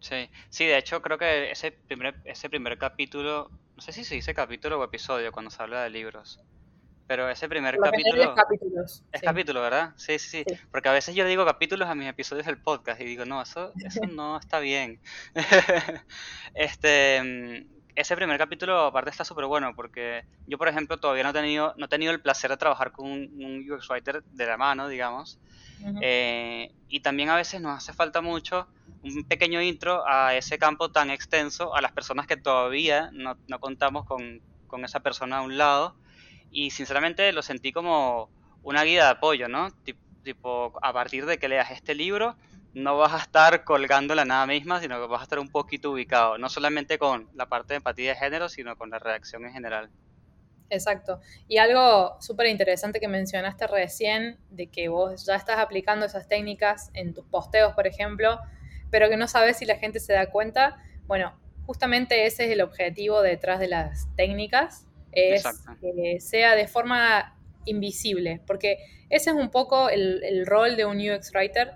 Sí, 0.00 0.28
sí, 0.48 0.64
de 0.66 0.78
hecho 0.78 1.00
creo 1.02 1.18
que 1.18 1.50
ese 1.50 1.70
primer, 1.72 2.14
ese 2.24 2.48
primer 2.48 2.76
capítulo, 2.78 3.50
no 3.76 3.80
sé 3.82 3.92
si 3.92 4.04
se 4.04 4.14
dice 4.14 4.34
capítulo 4.34 4.78
o 4.80 4.84
episodio 4.84 5.32
cuando 5.32 5.50
se 5.50 5.62
habla 5.62 5.82
de 5.82 5.90
libros, 5.90 6.40
pero 7.06 7.28
ese 7.28 7.48
primer 7.48 7.76
Por 7.76 7.90
capítulo 7.90 8.22
es 8.22 8.28
capítulos. 8.34 9.04
es 9.12 9.20
sí. 9.20 9.26
capítulo, 9.26 9.60
¿verdad? 9.62 9.92
Sí, 9.96 10.18
sí, 10.18 10.28
sí, 10.30 10.44
Sí. 10.48 10.58
porque 10.70 10.88
a 10.88 10.92
veces 10.92 11.14
yo 11.14 11.26
digo 11.26 11.44
capítulos 11.44 11.88
a 11.88 11.94
mis 11.94 12.08
episodios 12.08 12.46
del 12.46 12.58
podcast 12.58 13.00
y 13.00 13.04
digo, 13.04 13.24
no, 13.26 13.42
eso, 13.42 13.72
eso 13.84 14.00
no 14.10 14.38
está 14.38 14.58
bien. 14.60 15.00
Este, 16.54 17.20
mm, 17.22 17.74
ese 17.94 18.16
primer 18.16 18.38
capítulo 18.38 18.78
aparte 18.86 19.10
está 19.10 19.24
súper 19.24 19.46
bueno 19.46 19.72
porque 19.74 20.24
yo, 20.46 20.58
por 20.58 20.68
ejemplo, 20.68 20.98
todavía 20.98 21.22
no 21.24 21.30
he 21.30 21.32
tenido, 21.34 21.74
no 21.76 21.86
he 21.86 21.88
tenido 21.88 22.12
el 22.12 22.20
placer 22.20 22.50
de 22.50 22.56
trabajar 22.56 22.92
con 22.92 23.06
un, 23.10 23.30
un 23.34 23.70
UX 23.70 23.88
Writer 23.90 24.24
de 24.30 24.46
la 24.46 24.56
mano, 24.56 24.88
digamos. 24.88 25.38
Eh, 26.02 26.74
y 26.88 27.00
también 27.00 27.28
a 27.30 27.36
veces 27.36 27.60
nos 27.60 27.76
hace 27.76 27.92
falta 27.92 28.20
mucho 28.20 28.68
un 29.02 29.24
pequeño 29.24 29.60
intro 29.60 30.02
a 30.08 30.34
ese 30.34 30.58
campo 30.58 30.90
tan 30.90 31.10
extenso, 31.10 31.74
a 31.74 31.80
las 31.80 31.92
personas 31.92 32.26
que 32.26 32.36
todavía 32.36 33.10
no, 33.12 33.38
no 33.46 33.58
contamos 33.60 34.04
con, 34.04 34.42
con 34.66 34.84
esa 34.84 35.00
persona 35.00 35.38
a 35.38 35.42
un 35.42 35.56
lado. 35.58 35.96
Y 36.50 36.70
sinceramente 36.70 37.32
lo 37.32 37.42
sentí 37.42 37.72
como 37.72 38.30
una 38.62 38.82
guía 38.84 39.04
de 39.04 39.10
apoyo, 39.10 39.48
¿no? 39.48 39.70
Tip- 39.84 39.98
Tipo, 40.22 40.72
a 40.80 40.90
partir 40.94 41.26
de 41.26 41.36
que 41.36 41.48
leas 41.50 41.70
este 41.70 41.94
libro, 41.94 42.38
no 42.74 42.96
vas 42.98 43.12
a 43.12 43.18
estar 43.18 43.64
colgando 43.64 44.14
la 44.14 44.24
nada 44.24 44.46
misma, 44.46 44.80
sino 44.80 45.00
que 45.00 45.06
vas 45.06 45.20
a 45.20 45.24
estar 45.24 45.38
un 45.38 45.48
poquito 45.48 45.92
ubicado, 45.92 46.38
no 46.38 46.48
solamente 46.48 46.98
con 46.98 47.28
la 47.34 47.46
parte 47.46 47.74
de 47.74 47.76
empatía 47.76 48.10
de 48.10 48.16
género, 48.16 48.48
sino 48.48 48.76
con 48.76 48.90
la 48.90 48.98
redacción 48.98 49.44
en 49.46 49.52
general. 49.52 49.90
Exacto. 50.70 51.20
Y 51.46 51.58
algo 51.58 52.16
súper 52.20 52.46
interesante 52.48 52.98
que 52.98 53.08
mencionaste 53.08 53.66
recién, 53.66 54.38
de 54.50 54.66
que 54.66 54.88
vos 54.88 55.24
ya 55.24 55.36
estás 55.36 55.58
aplicando 55.58 56.06
esas 56.06 56.26
técnicas 56.26 56.90
en 56.94 57.14
tus 57.14 57.24
posteos, 57.26 57.74
por 57.74 57.86
ejemplo, 57.86 58.40
pero 58.90 59.08
que 59.08 59.16
no 59.16 59.28
sabes 59.28 59.58
si 59.58 59.66
la 59.66 59.76
gente 59.76 60.00
se 60.00 60.12
da 60.12 60.30
cuenta. 60.30 60.76
Bueno, 61.06 61.32
justamente 61.66 62.26
ese 62.26 62.46
es 62.46 62.50
el 62.50 62.60
objetivo 62.60 63.22
detrás 63.22 63.60
de 63.60 63.68
las 63.68 64.08
técnicas, 64.16 64.86
es 65.12 65.44
que 65.80 66.20
sea 66.20 66.56
de 66.56 66.66
forma 66.66 67.36
invisible, 67.66 68.40
porque 68.46 68.78
ese 69.10 69.30
es 69.30 69.36
un 69.36 69.50
poco 69.50 69.88
el, 69.88 70.44
rol 70.46 70.76
de 70.76 70.84
un 70.84 70.98
UX 70.98 71.32
Writer, 71.32 71.74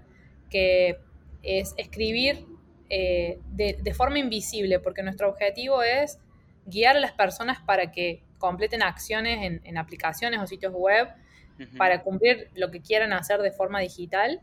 que 0.49 0.99
es 1.43 1.75
escribir 1.77 2.47
eh, 2.91 3.39
de, 3.51 3.95
forma 3.95 4.19
invisible, 4.19 4.81
porque 4.81 5.03
nuestro 5.03 5.29
objetivo 5.29 5.83
es 5.83 6.19
guiar 6.65 6.97
a 6.97 7.01
las 7.01 7.13
personas 7.13 7.59
para 7.61 7.93
que 7.93 8.23
completen 8.39 8.83
acciones 8.83 9.61
en, 9.65 9.79
aplicaciones 9.79 10.41
o 10.41 10.47
sitios 10.47 10.73
web, 10.73 11.09
para 11.77 12.03
cumplir 12.03 12.51
lo 12.55 12.71
que 12.71 12.81
quieran 12.81 13.13
hacer 13.13 13.43
de 13.43 13.51
forma 13.51 13.81
digital, 13.81 14.41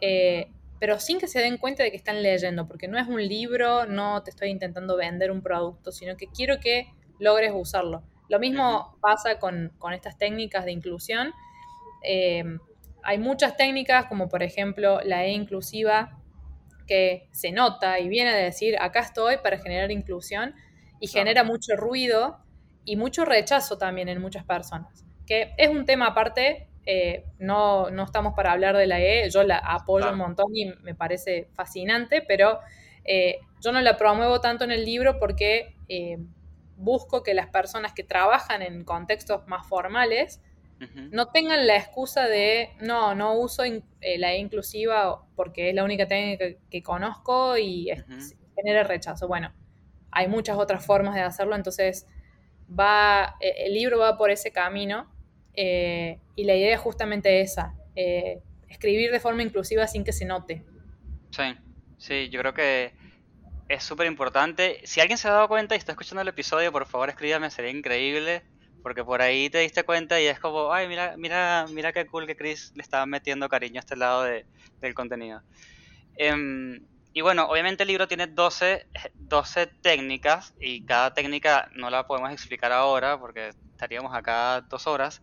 eh, 0.00 0.50
pero 0.80 0.98
sin 0.98 1.20
que 1.20 1.28
se 1.28 1.40
den 1.40 1.56
cuenta 1.56 1.84
de 1.84 1.90
que 1.92 1.96
están 1.96 2.22
leyendo, 2.22 2.66
porque 2.66 2.88
no 2.88 2.98
es 2.98 3.06
un 3.06 3.26
libro, 3.26 3.86
no 3.86 4.22
te 4.24 4.30
estoy 4.30 4.48
intentando 4.50 4.96
vender 4.96 5.30
un 5.30 5.40
producto, 5.40 5.92
sino 5.92 6.16
que 6.16 6.26
quiero 6.26 6.58
que 6.58 6.88
logres 7.20 7.52
usarlo. 7.54 8.02
Lo 8.28 8.38
mismo 8.38 8.98
pasa 9.00 9.38
con, 9.38 9.72
estas 9.92 10.18
técnicas 10.18 10.64
de 10.64 10.72
inclusión. 10.72 11.32
Eh, 12.02 12.44
hay 13.02 13.18
muchas 13.18 13.56
técnicas, 13.56 14.06
como 14.06 14.28
por 14.28 14.42
ejemplo 14.42 15.00
la 15.02 15.24
E 15.24 15.32
inclusiva, 15.32 16.18
que 16.86 17.28
se 17.32 17.52
nota 17.52 17.98
y 17.98 18.08
viene 18.08 18.30
a 18.30 18.36
decir, 18.36 18.76
acá 18.80 19.00
estoy 19.00 19.36
para 19.38 19.58
generar 19.58 19.90
inclusión, 19.90 20.54
y 21.00 21.06
genera 21.06 21.44
mucho 21.44 21.76
ruido 21.76 22.38
y 22.84 22.96
mucho 22.96 23.24
rechazo 23.24 23.78
también 23.78 24.08
en 24.08 24.20
muchas 24.20 24.44
personas, 24.44 25.04
que 25.26 25.52
es 25.56 25.68
un 25.68 25.84
tema 25.84 26.08
aparte, 26.08 26.68
eh, 26.86 27.24
no, 27.38 27.90
no, 27.90 28.04
estamos 28.04 28.34
para 28.34 28.52
hablar 28.52 28.76
de 28.76 28.86
la 28.86 29.00
E, 29.00 29.28
yo 29.30 29.42
la 29.42 29.58
apoyo 29.58 30.10
un 30.10 30.18
montón 30.18 30.56
y 30.56 30.66
me 30.82 30.94
parece 30.94 31.48
fascinante, 31.54 32.22
pero 32.22 32.60
eh, 33.04 33.38
yo 33.60 33.72
no 33.72 33.80
la 33.80 33.96
promuevo 33.96 34.40
tanto 34.40 34.64
en 34.64 34.70
el 34.70 34.84
libro 34.84 35.18
porque 35.18 35.74
busco 36.76 37.22
que 37.22 37.34
las 37.34 37.48
personas 37.48 37.92
que 37.92 38.04
trabajan 38.04 38.62
en 38.62 38.84
contextos 38.84 39.46
más 39.48 39.66
formales 39.66 40.40
no 41.10 41.28
tengan 41.28 41.66
la 41.66 41.76
excusa 41.76 42.26
de, 42.26 42.70
no, 42.80 43.14
no 43.14 43.34
uso 43.34 43.64
eh, 43.64 43.82
la 44.18 44.32
E 44.32 44.38
inclusiva 44.38 45.24
porque 45.34 45.70
es 45.70 45.74
la 45.74 45.84
única 45.84 46.06
técnica 46.06 46.58
que, 46.70 46.82
conozco 46.82 47.58
y 47.58 47.88
genera 48.56 48.84
rechazo. 48.84 49.26
Bueno, 49.26 49.52
hay 50.10 50.28
muchas 50.28 50.56
otras 50.56 50.84
formas 50.84 51.14
de 51.14 51.22
hacerlo, 51.22 51.56
entonces 51.56 52.06
va, 52.68 53.36
e, 53.40 53.66
el 53.66 53.74
libro 53.74 53.98
va 53.98 54.16
por 54.16 54.30
ese 54.30 54.52
camino 54.52 55.12
eh, 55.54 56.20
y 56.36 56.44
la 56.44 56.54
idea 56.54 56.74
es 56.74 56.80
justamente 56.80 57.40
esa, 57.40 57.74
eh, 57.96 58.40
escribir 58.68 59.10
de 59.10 59.20
forma 59.20 59.42
inclusiva 59.42 59.86
sin 59.86 60.04
que 60.04 60.12
se 60.12 60.24
note. 60.24 60.64
Sí, 61.30 61.56
sí, 61.98 62.28
yo 62.28 62.40
creo 62.40 62.54
que 62.54 62.92
es 63.68 63.82
súper 63.82 64.06
importante. 64.06 64.80
Si 64.84 65.00
alguien 65.00 65.18
se 65.18 65.28
ha 65.28 65.32
dado 65.32 65.48
cuenta 65.48 65.74
y 65.74 65.78
está 65.78 65.92
escuchando 65.92 66.22
el 66.22 66.28
episodio, 66.28 66.70
por 66.72 66.86
favor 66.86 67.08
escríbame, 67.08 67.50
sería 67.50 67.70
increíble. 67.70 68.42
Porque 68.88 69.04
por 69.04 69.20
ahí 69.20 69.50
te 69.50 69.58
diste 69.58 69.84
cuenta 69.84 70.18
y 70.18 70.24
es 70.24 70.40
como, 70.40 70.72
ay, 70.72 70.88
mira, 70.88 71.14
mira, 71.18 71.66
mira 71.68 71.92
qué 71.92 72.06
cool 72.06 72.26
que 72.26 72.36
Chris 72.36 72.70
le 72.74 72.80
estaba 72.80 73.04
metiendo 73.04 73.46
cariño 73.46 73.78
a 73.78 73.80
este 73.80 73.96
lado 73.96 74.22
del 74.22 74.94
contenido. 74.94 75.42
Em, 76.14 76.80
y 77.12 77.20
bueno, 77.20 77.44
obviamente 77.50 77.82
el 77.82 77.88
libro 77.88 78.08
tiene 78.08 78.28
12, 78.28 78.86
12 79.14 79.66
técnicas 79.82 80.54
y 80.58 80.86
cada 80.86 81.12
técnica 81.12 81.68
no 81.74 81.90
la 81.90 82.06
podemos 82.06 82.32
explicar 82.32 82.72
ahora 82.72 83.20
porque 83.20 83.50
estaríamos 83.72 84.14
acá 84.14 84.62
dos 84.70 84.86
horas. 84.86 85.20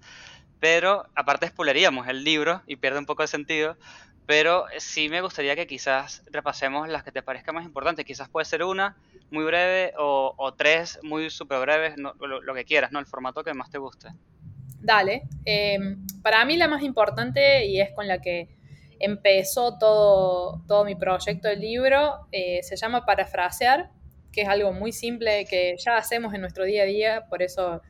Pero 0.60 1.04
aparte 1.16 1.48
spoileríamos 1.48 2.08
el 2.08 2.24
libro 2.24 2.62
y 2.68 2.76
pierde 2.76 3.00
un 3.00 3.08
poco 3.08 3.24
de 3.24 3.30
sentido 3.30 3.80
pero 4.26 4.66
sí 4.80 5.08
me 5.08 5.22
gustaría 5.22 5.56
que 5.56 5.68
quizás 5.68 6.24
repasemos 6.32 6.90
las 6.90 7.04
que 7.04 7.12
te 7.12 7.22
parezcan 7.22 7.56
más 7.56 7.66
importantes. 7.66 8.06
Quizás 8.06 8.28
puede 8.28 8.46
ser 8.46 8.64
una 8.64 8.98
muy 9.30 9.44
breve 9.44 9.94
o, 9.98 10.54
tres 10.58 11.00
muy 11.04 11.30
súper 11.30 11.60
breves, 11.60 11.96
lo, 11.98 12.54
que 12.54 12.66
quieras, 12.66 12.92
¿no? 12.92 13.00
El 13.00 13.06
formato 13.06 13.44
que 13.44 13.54
más 13.54 13.70
te 13.70 13.78
guste. 13.78 14.10
Dale. 14.80 15.24
Em, 15.46 16.06
para 16.22 16.44
mí 16.46 16.58
la 16.58 16.68
más 16.68 16.82
importante 16.84 17.66
y 17.66 17.80
es 17.80 17.92
con 17.92 18.08
la 18.08 18.20
que 18.22 18.50
empezó 19.00 19.78
todo, 19.78 20.62
todo 20.68 20.86
mi 20.86 20.96
proyecto 20.96 21.48
del 21.48 21.60
libro, 21.60 22.28
eh, 22.32 22.64
se 22.64 22.76
llama 22.76 23.06
parafrasear, 23.06 23.92
que 24.32 24.42
es 24.42 24.48
algo 24.48 24.72
muy 24.74 24.92
simple 24.92 25.46
que 25.46 25.76
ya 25.78 25.98
hacemos 25.98 26.34
en 26.34 26.42
nuestro 26.42 26.64
día 26.66 26.84
a 26.84 26.86
día, 26.86 27.26
por 27.30 27.42
eso 27.42 27.82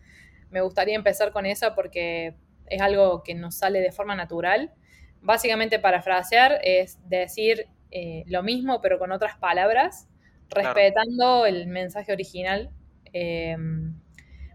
me 0.50 0.62
gustaría 0.62 0.96
empezar 0.96 1.32
con 1.32 1.46
esa 1.46 1.76
porque 1.76 2.36
es 2.68 2.82
algo 2.82 3.24
que 3.24 3.36
nos 3.36 3.56
sale 3.56 3.82
de 3.82 3.92
forma 3.92 4.16
natural 4.16 4.74
básicamente 5.26 5.80
parafrasear 5.80 6.60
es 6.64 6.98
decir 7.10 7.68
eh, 7.92 8.24
lo 8.28 8.44
mismo 8.44 8.82
pero 8.82 9.00
con 9.00 9.12
otras 9.12 9.38
palabras, 9.38 10.08
respetando 10.50 11.46
el 11.46 11.68
mensaje 11.68 12.12
original 12.12 12.70
em, 13.14 13.96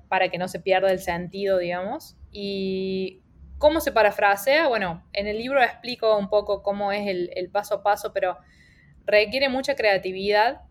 para 0.09 0.29
que 0.29 0.39
no 0.39 0.49
se 0.49 0.61
pierda 0.61 0.91
el 0.91 1.01
sentido, 1.01 1.59
digamos. 1.59 2.17
Y 2.33 3.23
cómo 3.59 3.81
se 3.81 3.93
parafrasea, 3.93 4.69
bueno, 4.69 5.05
en 5.13 5.27
el 5.27 5.39
libro 5.39 5.63
explico 5.63 6.17
un 6.17 6.29
poco 6.29 6.63
cómo 6.63 6.93
es 6.93 7.07
el, 7.09 7.51
paso 7.51 7.77
a 7.77 7.83
paso, 7.83 8.13
pero 8.13 8.39
requiere 9.07 9.49
mucha 9.49 9.75
creatividad 9.75 10.63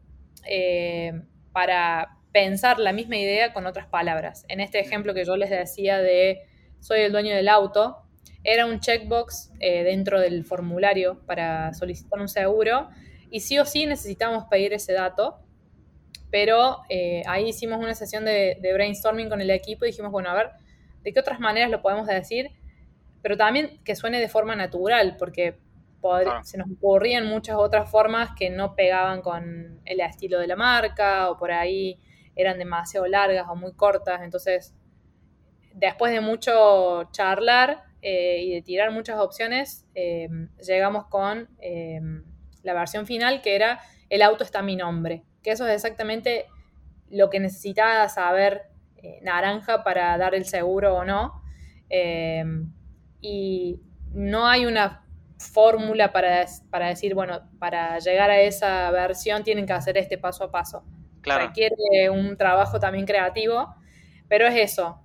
eh, 0.46 1.22
para 1.52 2.18
pensar 2.32 2.80
la 2.80 2.94
misma 2.94 3.18
idea 3.18 3.54
con 3.54 3.66
otras 3.66 3.88
palabras. 3.88 4.46
En 4.48 4.60
este 4.60 4.80
ejemplo 4.80 5.14
que 5.14 5.26
yo 5.26 5.36
les 5.36 5.50
decía 5.50 5.98
de 6.00 6.42
soy 6.80 7.02
el 7.02 7.12
dueño 7.12 7.36
del 7.36 7.50
auto, 7.50 7.98
era 8.44 8.66
un 8.66 8.80
checkbox 8.80 9.52
eh, 9.60 9.84
dentro 9.84 10.20
del 10.20 10.46
formulario 10.46 11.20
para 11.26 11.74
solicitar 11.74 12.20
un 12.20 12.30
seguro 12.30 12.90
y 13.30 13.42
sí 13.42 13.60
o 13.60 13.66
sí 13.66 13.86
necesitamos 13.86 14.46
pedir 14.46 14.74
ese 14.74 14.94
dato, 14.94 15.40
pero 16.32 16.82
eh, 16.90 17.24
ahí 17.28 17.50
hicimos 17.50 17.80
una 17.80 17.94
sesión 17.94 18.26
de, 18.26 18.58
brainstorming 18.74 19.30
con 19.30 19.42
el 19.42 19.50
equipo 19.50 19.86
y 19.86 19.90
dijimos, 19.90 20.12
bueno, 20.12 20.30
a 20.30 20.36
ver, 20.36 20.52
¿de 21.04 21.14
qué 21.14 21.20
otras 21.20 21.40
maneras 21.40 21.70
lo 21.70 21.82
podemos 21.82 22.08
decir? 22.08 22.52
Pero 23.22 23.38
también 23.38 23.82
que 23.84 23.96
suene 23.96 24.20
de 24.20 24.30
forma 24.30 24.56
natural, 24.56 25.16
porque 25.18 25.60
se 26.44 26.58
nos 26.58 26.72
ocurrían 26.72 27.26
muchas 27.26 27.58
otras 27.58 27.92
formas 27.92 28.30
que 28.38 28.50
no 28.50 28.74
pegaban 28.74 29.22
con 29.22 29.82
el 29.84 30.00
estilo 30.00 30.40
de 30.40 30.48
la 30.48 30.56
marca 30.56 31.30
o 31.30 31.38
por 31.38 31.52
ahí 31.52 32.00
eran 32.38 32.58
demasiado 32.58 33.06
largas 33.06 33.48
o 33.50 33.56
muy 33.56 33.74
cortas, 33.74 34.22
entonces 34.24 34.74
después 35.74 36.14
de 36.14 36.22
mucho 36.22 37.10
charlar, 37.12 37.84
eh, 38.02 38.42
y 38.44 38.54
de 38.54 38.62
tirar 38.62 38.92
muchas 38.92 39.20
opciones, 39.20 39.86
eh, 39.94 40.30
llegamos 40.66 41.08
con 41.08 41.50
eh, 41.60 42.00
la 42.64 42.74
versión 42.74 43.06
final 43.06 43.42
que 43.42 43.56
era 43.56 43.82
el 44.10 44.22
auto 44.22 44.44
está 44.44 44.62
mi 44.62 44.76
nombre, 44.76 45.24
que 45.44 45.52
eso 45.52 45.68
es 45.68 45.76
exactamente 45.76 46.46
lo 47.10 47.30
que 47.30 47.40
necesitaba 47.40 48.08
saber 48.10 48.64
Naranja 49.22 49.84
para 49.84 50.18
dar 50.18 50.36
el 50.36 50.44
seguro 50.44 50.96
o 50.96 51.06
no. 51.06 51.42
y 53.22 53.80
no 54.14 54.48
hay 54.48 54.66
una 54.66 55.06
fórmula 55.38 56.12
para, 56.12 56.46
para, 56.70 56.88
decir, 56.88 57.16
bueno, 57.16 57.50
para 57.60 58.00
llegar 58.00 58.30
a 58.30 58.42
esa 58.42 58.92
versión 58.92 59.44
tienen 59.44 59.66
que 59.66 59.74
hacer 59.74 59.98
este 59.98 60.18
paso 60.18 60.44
a 60.44 60.52
paso. 60.52 60.84
Requiere 61.24 62.10
un 62.10 62.36
trabajo 62.36 62.80
también 62.80 63.06
creativo, 63.06 63.74
pero 64.28 64.48
es 64.48 64.56
eso 64.72 65.02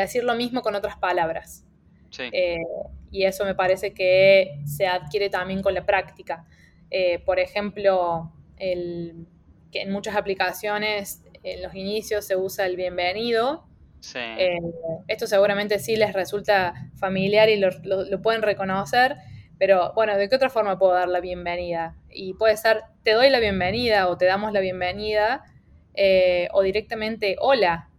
decir 0.00 0.24
lo 0.24 0.34
mismo 0.34 0.62
con 0.62 0.74
otras 0.74 0.96
palabras. 0.96 1.64
Eh, 2.18 2.62
y 3.10 3.24
eso 3.24 3.44
me 3.44 3.54
parece 3.54 3.94
que 3.94 4.60
se 4.66 4.86
adquiere 4.86 5.30
también 5.30 5.62
con 5.62 5.74
la 5.74 5.84
práctica. 5.84 6.46
Eh, 6.90 7.20
por 7.20 7.38
ejemplo, 7.38 8.32
el, 8.58 9.26
que 9.70 9.82
en 9.82 9.90
muchas 9.90 10.16
aplicaciones 10.16 11.22
en 11.42 11.62
los 11.62 11.74
inicios 11.74 12.26
se 12.26 12.36
usa 12.36 12.66
el 12.66 12.76
bienvenido. 12.76 13.66
Eh, 14.14 14.58
esto 15.06 15.26
seguramente 15.26 15.78
sí 15.78 15.96
les 15.96 16.12
resulta 16.12 16.90
familiar 16.96 17.48
y 17.48 17.56
lo, 17.56 17.70
pueden 18.20 18.42
reconocer, 18.42 19.16
pero 19.58 19.92
bueno, 19.94 20.16
¿de 20.16 20.28
qué 20.28 20.34
otra 20.34 20.50
forma 20.50 20.76
puedo 20.76 20.92
dar 20.92 21.08
la 21.08 21.20
bienvenida? 21.20 21.96
Y 22.10 22.34
puede 22.34 22.56
ser, 22.56 22.82
te 23.04 23.12
doy 23.12 23.30
la 23.30 23.38
bienvenida 23.38 24.08
o 24.08 24.18
te 24.18 24.24
damos 24.24 24.52
la 24.52 24.58
bienvenida, 24.58 25.44
o 26.52 26.62
directamente, 26.62 27.36
hola, 27.38 27.91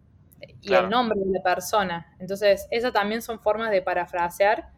y 0.62 0.74
el 0.74 0.90
nombre 0.90 1.20
de 1.20 1.32
la 1.32 1.42
persona. 1.42 2.16
Entonces, 2.20 2.68
esas 2.72 2.94
también 2.94 3.22
son 3.22 3.40
formas 3.40 3.72
de 3.72 3.82
parafrasear 3.82 4.70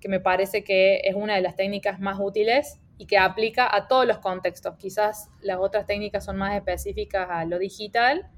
que 0.00 0.08
me 0.08 0.20
parece 0.20 0.64
que 0.64 1.00
es 1.04 1.14
una 1.14 1.36
de 1.36 1.42
las 1.42 1.54
técnicas 1.54 2.00
más 2.00 2.18
útiles 2.20 2.80
y 2.98 3.06
que 3.06 3.18
aplica 3.18 3.74
a 3.74 3.86
todos 3.86 4.06
los 4.06 4.18
contextos. 4.18 4.76
Quizás 4.76 5.30
las 5.40 5.58
otras 5.58 5.86
técnicas 5.86 6.24
son 6.24 6.36
más 6.36 6.54
específicas 6.54 7.28
a 7.30 7.44
lo 7.44 7.58
digital, 7.58 8.28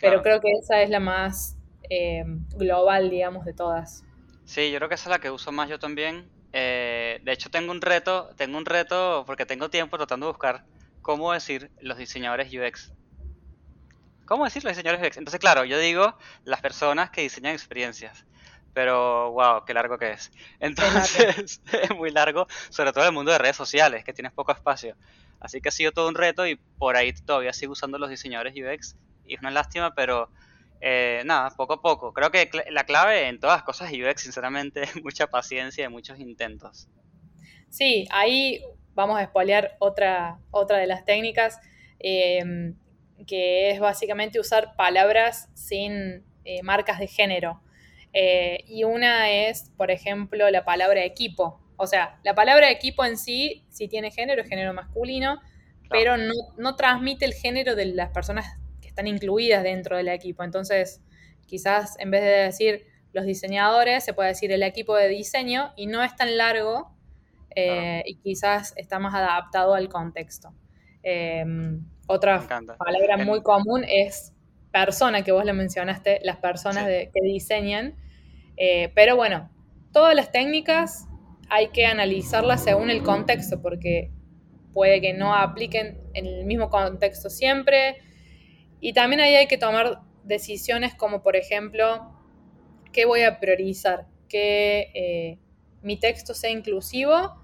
pero 0.00 0.22
creo 0.22 0.40
que 0.40 0.50
esa 0.52 0.82
es 0.82 0.90
la 0.90 1.00
más 1.00 1.56
eh, 1.88 2.24
global, 2.54 3.08
digamos, 3.08 3.44
de 3.44 3.54
todas. 3.54 4.04
Sí, 4.44 4.70
yo 4.70 4.78
creo 4.78 4.88
que 4.88 4.94
esa 4.94 5.08
es 5.08 5.10
la 5.10 5.18
que 5.18 5.30
uso 5.30 5.52
más 5.52 5.68
yo 5.68 5.78
también. 5.78 6.28
Eh, 6.52 7.20
de 7.24 7.32
hecho, 7.32 7.50
tengo 7.50 7.72
un 7.72 7.80
reto, 7.80 8.30
tengo 8.36 8.58
un 8.58 8.66
reto 8.66 9.24
porque 9.26 9.46
tengo 9.46 9.70
tiempo 9.70 9.96
tratando 9.96 10.26
de 10.26 10.32
buscar 10.32 10.64
cómo 11.02 11.32
decir 11.32 11.70
los 11.80 11.98
diseñadores 11.98 12.52
UX. 12.52 12.92
¿Cómo 14.26 14.44
decir 14.44 14.64
los 14.64 14.72
diseñadores 14.72 15.06
UX? 15.06 15.16
Entonces, 15.18 15.40
claro, 15.40 15.64
yo 15.64 15.78
digo 15.78 16.16
las 16.44 16.60
personas 16.60 17.10
que 17.10 17.22
diseñan 17.22 17.52
experiencias. 17.54 18.26
Pero, 18.74 19.30
wow, 19.32 19.64
qué 19.64 19.72
largo 19.72 19.96
que 19.96 20.10
es. 20.10 20.30
Entonces, 20.60 21.62
es 21.72 21.96
muy 21.96 22.10
largo, 22.10 22.46
sobre 22.68 22.92
todo 22.92 23.04
en 23.04 23.08
el 23.08 23.14
mundo 23.14 23.32
de 23.32 23.38
redes 23.38 23.56
sociales, 23.56 24.04
que 24.04 24.12
tienes 24.12 24.32
poco 24.32 24.52
espacio. 24.52 24.96
Así 25.40 25.60
que 25.60 25.68
ha 25.68 25.72
sido 25.72 25.92
todo 25.92 26.08
un 26.08 26.14
reto 26.14 26.46
y 26.46 26.56
por 26.56 26.96
ahí 26.96 27.12
todavía 27.12 27.52
sigo 27.52 27.72
usando 27.72 27.98
los 27.98 28.10
diseñadores 28.10 28.54
UX. 28.54 28.96
Y 29.26 29.34
es 29.34 29.40
una 29.40 29.50
lástima, 29.50 29.94
pero 29.94 30.28
eh, 30.80 31.22
nada, 31.24 31.50
poco 31.56 31.74
a 31.74 31.80
poco. 31.80 32.12
Creo 32.12 32.30
que 32.30 32.50
la 32.70 32.84
clave 32.84 33.28
en 33.28 33.40
todas 33.40 33.58
las 33.58 33.64
cosas 33.64 33.90
UX, 33.92 34.22
sinceramente, 34.22 34.82
es 34.82 35.02
mucha 35.02 35.28
paciencia 35.28 35.84
y 35.84 35.88
muchos 35.88 36.18
intentos. 36.18 36.88
Sí, 37.70 38.06
ahí 38.10 38.60
vamos 38.94 39.18
a 39.18 39.22
espolear 39.22 39.76
otra, 39.78 40.38
otra 40.50 40.78
de 40.78 40.86
las 40.86 41.04
técnicas, 41.04 41.60
eh, 42.00 42.74
que 43.26 43.70
es 43.70 43.80
básicamente 43.80 44.40
usar 44.40 44.76
palabras 44.76 45.48
sin 45.54 46.24
eh, 46.44 46.62
marcas 46.62 46.98
de 46.98 47.06
género. 47.06 47.60
Eh, 48.12 48.64
y 48.66 48.84
una 48.84 49.30
es, 49.30 49.70
por 49.76 49.90
ejemplo, 49.90 50.48
la 50.50 50.64
palabra 50.64 51.04
equipo. 51.04 51.60
O 51.76 51.86
sea, 51.86 52.18
la 52.24 52.34
palabra 52.34 52.70
equipo 52.70 53.04
en 53.04 53.16
sí, 53.16 53.64
si 53.68 53.88
tiene 53.88 54.10
género, 54.10 54.42
es 54.42 54.48
género 54.48 54.72
masculino, 54.72 55.40
pero 55.90 56.16
no, 56.16 56.32
no 56.56 56.76
transmite 56.76 57.24
el 57.24 57.34
género 57.34 57.74
de 57.74 57.86
las 57.86 58.10
personas 58.10 58.58
que 58.80 58.88
están 58.88 59.06
incluidas 59.06 59.62
dentro 59.62 59.96
del 59.96 60.08
equipo. 60.08 60.42
Entonces, 60.42 61.02
quizás 61.46 61.98
en 61.98 62.10
vez 62.10 62.22
de 62.22 62.28
decir 62.28 62.86
los 63.12 63.24
diseñadores, 63.24 64.04
se 64.04 64.14
puede 64.14 64.30
decir 64.30 64.52
el 64.52 64.62
equipo 64.62 64.96
de 64.96 65.08
diseño 65.08 65.72
y 65.76 65.86
no 65.86 66.02
es 66.02 66.14
tan 66.16 66.36
largo 66.36 66.92
eh, 67.54 68.02
y 68.04 68.16
quizás 68.16 68.74
está 68.76 68.98
más 68.98 69.14
adaptado 69.14 69.74
al 69.74 69.88
contexto. 69.88 70.52
Otra 72.06 72.46
palabra 72.78 73.14
En- 73.18 73.26
muy 73.26 73.42
común 73.42 73.84
es 73.88 74.32
persona, 74.72 75.22
que 75.22 75.32
vos 75.32 75.44
le 75.44 75.52
mencionaste, 75.52 76.20
las 76.22 76.36
personas 76.36 76.84
Sí. 76.84 76.90
de- 76.90 77.10
que 77.12 77.20
diseñan. 77.22 77.96
Eh, 78.56 78.90
pero 78.94 79.16
bueno, 79.16 79.50
todas 79.92 80.14
las 80.14 80.30
técnicas 80.30 81.06
hay 81.48 81.68
que 81.68 81.86
analizarlas 81.86 82.62
según 82.64 82.90
el 82.90 83.02
contexto, 83.02 83.60
porque 83.62 84.10
puede 84.72 85.00
que 85.00 85.14
no 85.14 85.34
apliquen 85.34 85.98
en 86.14 86.26
el 86.26 86.44
mismo 86.44 86.68
contexto 86.70 87.30
siempre. 87.30 87.96
Y 88.80 88.92
también 88.92 89.20
ahí 89.20 89.34
hay 89.34 89.46
que 89.46 89.56
tomar 89.58 90.00
decisiones 90.24 90.94
como, 90.94 91.22
por 91.22 91.34
ejemplo, 91.36 92.12
¿qué 92.92 93.04
voy 93.06 93.22
a 93.22 93.40
priorizar? 93.40 94.06
¿Que 94.28 94.90
eh, 94.94 95.38
mi 95.82 95.98
texto 95.98 96.34
sea 96.34 96.50
inclusivo 96.50 97.42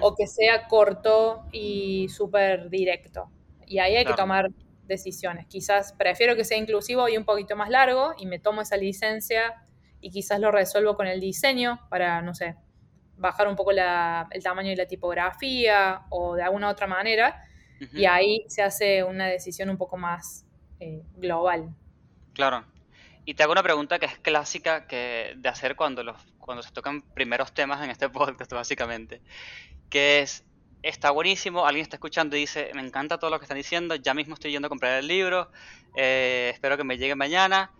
o 0.00 0.14
que 0.14 0.26
sea 0.26 0.68
corto 0.68 1.44
y 1.52 2.08
súper 2.08 2.70
directo? 2.70 3.30
Y 3.72 3.78
ahí 3.78 3.96
hay 3.96 4.04
que 4.04 4.12
tomar 4.12 4.50
decisiones. 4.86 5.46
Quizás 5.46 5.94
prefiero 5.94 6.36
que 6.36 6.44
sea 6.44 6.58
inclusivo 6.58 7.08
y 7.08 7.16
un 7.16 7.24
poquito 7.24 7.56
más 7.56 7.70
largo 7.70 8.12
y 8.18 8.26
me 8.26 8.38
tomo 8.38 8.60
esa 8.60 8.76
licencia 8.76 9.64
y 10.02 10.10
quizás 10.10 10.40
lo 10.40 10.50
resuelvo 10.50 10.94
con 10.94 11.06
el 11.06 11.20
diseño 11.20 11.80
para, 11.88 12.20
no 12.20 12.34
sé, 12.34 12.56
bajar 13.16 13.48
un 13.48 13.56
poco 13.56 13.72
la- 13.72 14.28
el 14.30 14.42
tamaño 14.42 14.70
y 14.70 14.76
la 14.76 14.84
tipografía 14.86 16.02
o 16.10 16.34
de 16.34 16.42
alguna 16.42 16.68
otra 16.68 16.86
manera. 16.86 17.44
Y 17.94 18.04
ahí 18.04 18.44
se 18.48 18.62
hace 18.62 19.02
una 19.02 19.26
decisión 19.26 19.70
un 19.70 19.78
poco 19.78 19.96
más 19.96 20.44
eh, 20.80 21.02
global. 21.16 21.74
Claro. 22.34 22.64
Y 23.24 23.34
te 23.34 23.42
hago 23.42 23.52
una 23.52 23.62
pregunta 23.62 23.98
que 23.98 24.06
es 24.06 24.18
clásica 24.18 24.86
que, 24.86 25.32
de 25.36 25.48
hacer 25.48 25.76
cuando, 25.76 26.02
los, 26.02 26.16
cuando 26.38 26.62
se 26.62 26.70
tocan 26.72 27.00
primeros 27.00 27.52
temas 27.54 27.82
en 27.82 27.88
este 27.90 28.08
podcast, 28.10 28.52
básicamente. 28.52 29.22
Que 29.88 30.20
es, 30.20 30.44
está 30.82 31.10
buenísimo, 31.10 31.64
alguien 31.66 31.82
está 31.82 31.96
escuchando 31.96 32.36
y 32.36 32.40
dice, 32.40 32.70
me 32.74 32.82
encanta 32.82 33.18
todo 33.18 33.30
lo 33.30 33.38
que 33.38 33.44
están 33.44 33.56
diciendo, 33.56 33.94
ya 33.94 34.14
mismo 34.14 34.34
estoy 34.34 34.50
yendo 34.50 34.66
a 34.66 34.68
comprar 34.68 34.98
el 34.98 35.06
libro, 35.06 35.50
eh, 35.96 36.50
espero 36.52 36.76
que 36.76 36.84
me 36.84 36.98
llegue 36.98 37.14
mañana. 37.14 37.70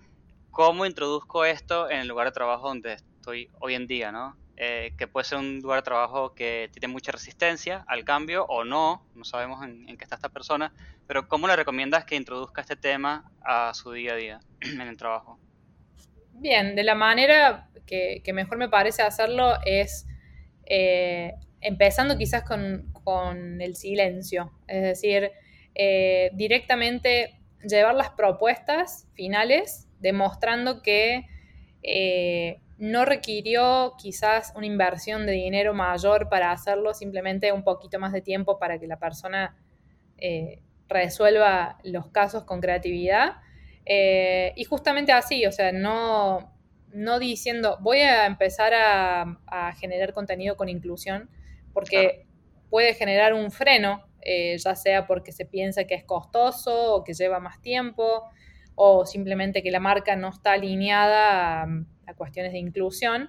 ¿Cómo 0.50 0.84
introduzco 0.84 1.44
esto 1.44 1.90
en 1.90 2.00
el 2.00 2.08
lugar 2.08 2.26
de 2.26 2.32
trabajo 2.32 2.68
donde 2.68 2.92
estoy 2.92 3.48
hoy 3.58 3.74
en 3.74 3.86
día, 3.86 4.12
no? 4.12 4.36
Eh, 4.56 4.92
que 4.98 5.08
puede 5.08 5.24
ser 5.24 5.38
un 5.38 5.60
lugar 5.60 5.78
de 5.78 5.82
trabajo 5.82 6.34
que 6.34 6.70
tiene 6.72 6.92
mucha 6.92 7.10
resistencia 7.10 7.84
al 7.88 8.04
cambio 8.04 8.44
o 8.44 8.64
no, 8.64 9.02
no 9.14 9.24
sabemos 9.24 9.64
en, 9.64 9.86
qué 9.96 10.04
está 10.04 10.16
esta 10.16 10.28
persona, 10.28 10.72
pero 11.06 11.26
¿cómo 11.26 11.46
le 11.46 11.56
recomiendas 11.56 12.04
que 12.04 12.16
introduzca 12.16 12.60
este 12.60 12.76
tema 12.76 13.32
a 13.42 13.72
su 13.72 13.92
día 13.92 14.12
a 14.12 14.16
día 14.16 14.40
en 14.60 14.82
el 14.82 14.96
trabajo? 14.96 15.38
Bien, 16.34 16.76
de 16.76 16.84
la 16.84 16.94
manera 16.94 17.70
que, 17.86 18.20
que 18.22 18.32
mejor 18.34 18.58
me 18.58 18.68
parece 18.68 19.02
hacerlo 19.02 19.54
es 19.64 20.06
eh, 20.66 21.32
empezando 21.62 22.18
quizás 22.18 22.42
con, 22.42 22.91
con 23.04 23.60
el 23.60 23.76
silencio, 23.76 24.52
es 24.66 24.82
decir, 24.82 25.30
eh, 25.74 26.30
directamente 26.34 27.38
llevar 27.62 27.94
las 27.94 28.10
propuestas 28.10 29.08
finales 29.14 29.88
demostrando 30.00 30.82
que 30.82 31.26
eh, 31.82 32.60
no 32.78 33.04
requirió 33.04 33.94
quizás 33.96 34.52
una 34.56 34.66
inversión 34.66 35.24
de 35.26 35.32
dinero 35.32 35.72
mayor 35.72 36.28
para 36.28 36.50
hacerlo, 36.50 36.92
simplemente 36.94 37.52
un 37.52 37.62
poquito 37.62 37.98
más 37.98 38.12
de 38.12 38.20
tiempo 38.20 38.58
para 38.58 38.78
que 38.78 38.86
la 38.86 38.98
persona 38.98 39.56
eh, 40.18 40.60
resuelva 40.88 41.78
los 41.84 42.08
casos 42.08 42.44
con 42.44 42.60
creatividad. 42.60 43.36
Y 43.84 44.64
justamente 44.64 45.12
así, 45.12 45.44
o 45.46 45.52
sea, 45.52 45.72
no, 45.72 46.52
no 46.92 47.18
diciendo 47.18 47.78
voy 47.80 47.98
a 47.98 48.26
empezar 48.26 48.72
a 48.74 49.72
generar 49.78 50.12
contenido 50.12 50.56
con 50.56 50.68
inclusión, 50.68 51.30
porque 51.72 52.26
puede 52.72 52.94
generar 52.94 53.34
un 53.34 53.50
freno, 53.50 54.02
eh, 54.22 54.56
ya 54.56 54.74
sea 54.74 55.06
porque 55.06 55.30
se 55.30 55.44
piensa 55.44 55.84
que 55.84 55.94
es 55.94 56.04
costoso 56.04 56.94
o 56.94 57.04
que 57.04 57.12
lleva 57.12 57.38
más 57.38 57.60
tiempo, 57.60 58.30
o 58.74 59.04
simplemente 59.04 59.62
que 59.62 59.70
la 59.70 59.78
marca 59.78 60.16
no 60.16 60.30
está 60.30 60.52
alineada 60.52 61.64
a, 61.64 61.66
a 62.06 62.14
cuestiones 62.14 62.52
de 62.52 62.58
inclusión. 62.58 63.28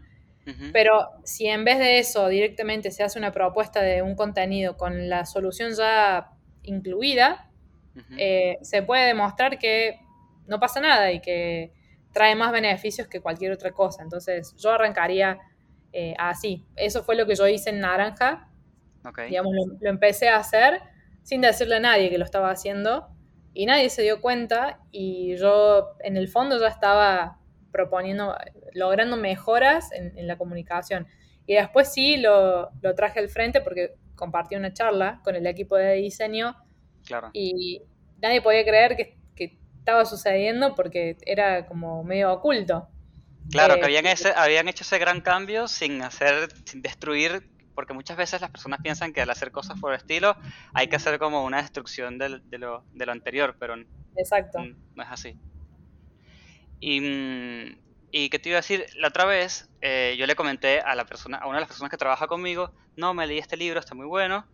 Pero 0.74 1.10
si 1.24 1.48
en 1.48 1.64
vez 1.64 1.80
de 1.80 2.00
eso 2.00 2.28
directamente 2.28 2.92
se 2.92 3.04
hace 3.04 3.18
una 3.20 3.32
propuesta 3.32 3.82
de 3.82 4.02
un 4.02 4.16
contenido 4.16 4.76
con 4.76 5.10
la 5.10 5.26
solución 5.26 5.72
ya 5.74 6.32
incluida, 6.64 7.50
eh, 8.18 8.58
se 8.62 8.82
puede 8.84 9.08
demostrar 9.08 9.60
que 9.60 10.00
no 10.48 10.60
pasa 10.60 10.80
nada 10.80 11.12
y 11.12 11.22
que 11.22 11.72
trae 12.14 12.36
más 12.36 12.52
beneficios 12.52 13.08
que 13.08 13.22
cualquier 13.22 13.52
otra 13.52 13.72
cosa. 13.72 14.04
Entonces 14.04 14.56
yo 14.58 14.72
arrancaría 14.72 15.40
eh, 15.94 16.14
así. 16.18 16.66
Eso 16.76 17.04
fue 17.04 17.16
lo 17.16 17.26
que 17.26 17.36
yo 17.36 17.48
hice 17.48 17.70
en 17.70 17.80
Naranja. 17.80 18.50
Ok. 19.06 19.20
Digamos, 19.30 19.54
lo, 19.56 19.78
lo 19.80 19.90
empecé 19.90 20.30
a 20.30 20.38
hacer 20.38 20.82
sin 21.24 21.42
decirle 21.42 21.76
a 21.78 21.80
nadie 21.80 22.10
que 22.10 22.18
lo 22.18 22.26
estaba 22.26 22.50
haciendo 22.52 23.08
y 23.54 23.66
nadie 23.66 23.90
se 23.90 24.02
dio 24.02 24.22
cuenta 24.22 24.80
y 24.92 25.36
yo 25.38 25.96
en 26.04 26.18
el 26.18 26.28
fondo 26.28 26.60
ya 26.60 26.68
estaba 26.68 27.40
proponiendo, 27.72 28.36
logrando 28.74 29.18
mejoras 29.18 29.92
en, 29.94 30.18
en 30.18 30.28
la 30.28 30.38
comunicación. 30.38 31.08
Y 31.46 31.56
después 31.56 31.92
sí 31.94 32.18
lo, 32.18 32.70
lo 32.82 32.96
traje 32.96 33.20
al 33.20 33.30
frente 33.30 33.62
porque 33.62 33.96
compartí 34.16 34.56
una 34.56 34.74
charla 34.74 35.22
con 35.24 35.36
el 35.36 35.46
equipo 35.48 35.76
de 35.76 35.94
diseño 35.96 36.56
Claro. 37.06 37.30
y 37.34 37.82
nadie 38.22 38.42
podía 38.42 38.64
creer 38.64 38.96
que, 38.96 39.18
que 39.36 39.58
estaba 39.78 40.06
sucediendo 40.06 40.74
porque 40.76 41.18
era 41.26 41.66
como 41.66 42.04
medio 42.04 42.32
oculto. 42.32 42.88
Claro, 43.52 43.76
Eh, 43.76 43.80
que 43.80 43.86
habían, 43.86 44.06
ese, 44.06 44.32
habían 44.36 44.68
hecho 44.70 44.84
ese 44.84 44.98
gran 45.00 45.20
cambio 45.22 45.68
sin 45.68 46.02
hacer, 46.02 46.50
sin 46.66 46.82
destruir, 46.82 47.50
porque 47.76 47.94
muchas 47.94 48.18
veces 48.18 48.42
las 48.42 48.52
personas 48.52 48.80
piensan 48.82 49.14
que 49.14 49.22
al 49.22 49.30
hacer 49.30 49.52
cosas 49.52 49.80
por 49.80 49.94
estilo 49.94 50.36
hay 50.74 50.88
que 50.88 50.96
hacer 50.96 51.20
como 51.20 51.44
una 51.44 51.62
destrucción 51.62 52.18
del- 52.18 52.48
de, 52.50 52.58
lo, 52.58 52.84
de 52.94 53.06
lo 53.06 53.12
anterior, 53.12 53.56
pero 53.60 53.76
Exacto. 54.16 54.60
no 54.96 55.04
es 55.04 55.10
así. 55.10 55.38
Y, 56.80 57.00
mm, 57.00 57.78
y 58.12 58.30
qué 58.30 58.40
te 58.40 58.50
iba 58.50 58.58
a 58.58 58.62
decir, 58.62 58.86
la 58.98 59.08
otra 59.08 59.26
vez 59.26 59.70
eh, 59.82 60.16
yo 60.18 60.28
le 60.28 60.36
comenté 60.36 60.82
a 60.82 60.96
la 60.96 61.06
persona, 61.06 61.38
a 61.38 61.46
una 61.48 61.56
de 61.56 61.62
las 61.62 61.70
personas 61.70 61.90
que 61.90 61.98
trabaja 61.98 62.28
conmigo, 62.28 62.72
no, 62.96 63.14
me 63.14 63.26
leí 63.26 63.40
este 63.40 63.58
libro, 63.58 63.80
está 63.80 63.96
muy 63.96 64.06
bueno. 64.06 64.46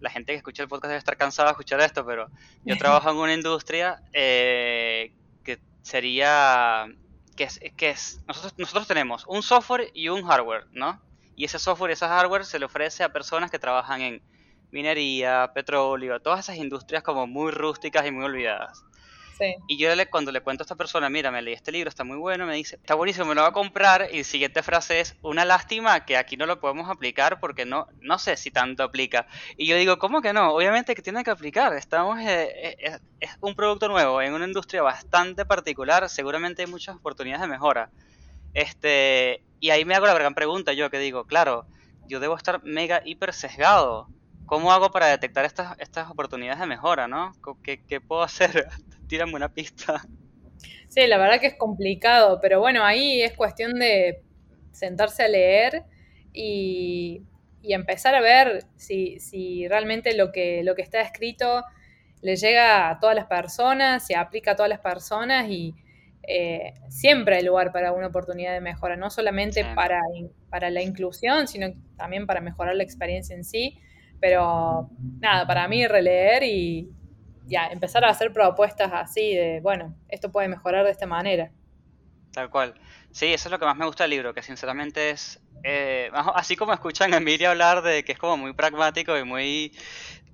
La 0.00 0.10
gente 0.10 0.32
que 0.32 0.36
escucha 0.36 0.62
el 0.62 0.68
podcast 0.68 0.90
debe 0.90 0.98
estar 0.98 1.16
cansada 1.16 1.48
de 1.48 1.52
escuchar 1.52 1.80
esto, 1.80 2.04
pero 2.04 2.28
yo 2.64 2.76
trabajo 2.78 3.10
en 3.10 3.16
una 3.16 3.34
industria 3.34 4.02
eh, 4.12 5.12
que 5.44 5.58
sería 5.82 6.86
que 7.36 7.44
es, 7.44 7.60
que 7.76 7.90
es 7.90 8.20
nosotros, 8.26 8.54
nosotros 8.58 8.86
tenemos 8.88 9.24
un 9.28 9.42
software 9.42 9.90
y 9.94 10.08
un 10.08 10.24
hardware, 10.26 10.66
¿no? 10.72 11.00
Y 11.38 11.44
ese 11.44 11.60
software 11.60 11.92
ese 11.92 12.04
hardware 12.04 12.44
se 12.44 12.58
le 12.58 12.64
ofrece 12.64 13.04
a 13.04 13.12
personas 13.12 13.48
que 13.48 13.60
trabajan 13.60 14.00
en 14.02 14.20
minería, 14.72 15.52
petróleo, 15.54 16.18
todas 16.18 16.40
esas 16.40 16.56
industrias 16.56 17.04
como 17.04 17.28
muy 17.28 17.52
rústicas 17.52 18.04
y 18.04 18.10
muy 18.10 18.24
olvidadas. 18.24 18.84
Sí. 19.38 19.54
Y 19.68 19.78
yo 19.78 19.94
le, 19.94 20.10
cuando 20.10 20.32
le 20.32 20.40
cuento 20.40 20.62
a 20.62 20.64
esta 20.64 20.74
persona, 20.74 21.08
mira, 21.08 21.30
me 21.30 21.40
leí 21.40 21.54
este 21.54 21.70
libro, 21.70 21.88
está 21.88 22.02
muy 22.02 22.16
bueno, 22.16 22.44
me 22.44 22.56
dice, 22.56 22.74
está 22.74 22.96
buenísimo, 22.96 23.24
me 23.24 23.36
lo 23.36 23.42
va 23.42 23.48
a 23.48 23.52
comprar. 23.52 24.08
Y 24.10 24.18
la 24.18 24.24
siguiente 24.24 24.64
frase 24.64 24.98
es, 24.98 25.14
una 25.22 25.44
lástima 25.44 26.04
que 26.04 26.16
aquí 26.16 26.36
no 26.36 26.44
lo 26.44 26.58
podemos 26.58 26.90
aplicar 26.90 27.38
porque 27.38 27.64
no, 27.64 27.86
no 28.00 28.18
sé 28.18 28.36
si 28.36 28.50
tanto 28.50 28.82
aplica. 28.82 29.28
Y 29.56 29.68
yo 29.68 29.76
digo, 29.76 29.96
¿cómo 30.00 30.20
que 30.20 30.32
no? 30.32 30.52
Obviamente 30.52 30.96
que 30.96 31.02
tiene 31.02 31.22
que 31.22 31.30
aplicar. 31.30 31.72
Estamos, 31.74 32.18
eh, 32.18 32.50
eh, 32.52 32.76
es, 32.80 33.00
es 33.20 33.30
un 33.40 33.54
producto 33.54 33.86
nuevo 33.86 34.20
en 34.20 34.34
una 34.34 34.44
industria 34.44 34.82
bastante 34.82 35.46
particular, 35.46 36.08
seguramente 36.08 36.62
hay 36.62 36.68
muchas 36.68 36.96
oportunidades 36.96 37.42
de 37.42 37.46
mejora. 37.46 37.90
Este, 38.54 39.42
y 39.60 39.70
ahí 39.70 39.84
me 39.84 39.94
hago 39.94 40.06
la 40.06 40.14
gran 40.14 40.34
pregunta 40.34 40.72
yo 40.72 40.90
que 40.90 40.98
digo, 40.98 41.26
claro, 41.26 41.66
yo 42.08 42.20
debo 42.20 42.36
estar 42.36 42.62
mega 42.64 43.02
hiper 43.04 43.32
sesgado. 43.32 44.08
¿Cómo 44.46 44.72
hago 44.72 44.90
para 44.90 45.08
detectar 45.08 45.44
estas, 45.44 45.78
estas 45.78 46.10
oportunidades 46.10 46.60
de 46.60 46.66
mejora, 46.66 47.06
no? 47.06 47.32
¿Qué, 47.62 47.84
qué 47.86 48.00
puedo 48.00 48.22
hacer? 48.22 48.66
Tírame 49.08 49.34
una 49.34 49.52
pista. 49.52 50.02
Sí, 50.88 51.06
la 51.06 51.18
verdad 51.18 51.38
que 51.38 51.48
es 51.48 51.54
complicado, 51.54 52.40
pero 52.40 52.60
bueno, 52.60 52.82
ahí 52.82 53.20
es 53.20 53.34
cuestión 53.34 53.78
de 53.78 54.22
sentarse 54.72 55.22
a 55.22 55.28
leer 55.28 55.84
y, 56.32 57.22
y 57.62 57.74
empezar 57.74 58.14
a 58.14 58.20
ver 58.20 58.64
si, 58.76 59.20
si 59.20 59.68
realmente 59.68 60.16
lo 60.16 60.32
que, 60.32 60.62
lo 60.64 60.74
que 60.74 60.82
está 60.82 61.00
escrito 61.00 61.64
le 62.22 62.36
llega 62.36 62.88
a 62.88 62.98
todas 62.98 63.14
las 63.14 63.26
personas, 63.26 64.06
se 64.06 64.16
aplica 64.16 64.52
a 64.52 64.56
todas 64.56 64.70
las 64.70 64.80
personas 64.80 65.48
y 65.50 65.74
eh, 66.22 66.74
siempre 66.88 67.36
hay 67.36 67.44
lugar 67.44 67.72
para 67.72 67.92
una 67.92 68.08
oportunidad 68.08 68.52
de 68.52 68.60
mejora, 68.60 68.96
no 68.96 69.10
solamente 69.10 69.64
para, 69.74 70.00
para 70.50 70.70
la 70.70 70.82
inclusión, 70.82 71.48
sino 71.48 71.68
también 71.96 72.26
para 72.26 72.40
mejorar 72.40 72.74
la 72.74 72.82
experiencia 72.82 73.34
en 73.34 73.44
sí. 73.44 73.78
Pero 74.20 74.90
nada, 75.20 75.46
para 75.46 75.68
mí 75.68 75.86
releer 75.86 76.42
y 76.42 76.90
ya 77.46 77.68
empezar 77.68 78.04
a 78.04 78.10
hacer 78.10 78.32
propuestas 78.32 78.90
así 78.92 79.34
de, 79.34 79.60
bueno, 79.60 79.94
esto 80.08 80.30
puede 80.30 80.48
mejorar 80.48 80.84
de 80.84 80.90
esta 80.90 81.06
manera. 81.06 81.50
Tal 82.32 82.50
cual. 82.50 82.74
Sí, 83.10 83.32
eso 83.32 83.48
es 83.48 83.52
lo 83.52 83.58
que 83.58 83.64
más 83.64 83.76
me 83.76 83.86
gusta 83.86 84.04
del 84.04 84.10
libro, 84.10 84.34
que 84.34 84.42
sinceramente 84.42 85.10
es, 85.10 85.40
eh, 85.64 86.10
así 86.34 86.56
como 86.56 86.72
escuchan 86.72 87.14
a 87.14 87.16
Emilia 87.16 87.50
hablar 87.50 87.82
de 87.82 88.04
que 88.04 88.12
es 88.12 88.18
como 88.18 88.36
muy 88.36 88.52
pragmático 88.52 89.16
y 89.16 89.24
muy 89.24 89.72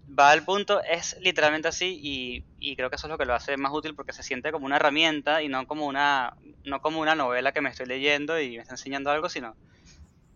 va 0.08 0.30
al 0.30 0.44
punto, 0.44 0.82
es 0.82 1.16
literalmente 1.20 1.68
así 1.68 1.98
y, 2.02 2.76
creo 2.76 2.90
que 2.90 2.96
eso 2.96 3.06
es 3.06 3.10
lo 3.10 3.18
que 3.18 3.24
lo 3.24 3.34
hace 3.34 3.56
más 3.56 3.72
útil 3.72 3.94
porque 3.94 4.12
se 4.12 4.22
siente 4.22 4.52
como 4.52 4.66
una 4.66 4.76
herramienta 4.76 5.42
y 5.42 5.48
no 5.48 5.66
como 5.66 5.86
una, 5.86 6.36
no 6.64 6.80
como 6.80 7.00
una 7.00 7.14
novela 7.14 7.52
que 7.52 7.60
me 7.60 7.70
estoy 7.70 7.86
leyendo 7.86 8.40
y 8.40 8.56
me 8.56 8.62
está 8.62 8.74
enseñando 8.74 9.10
algo, 9.10 9.28
sino 9.28 9.56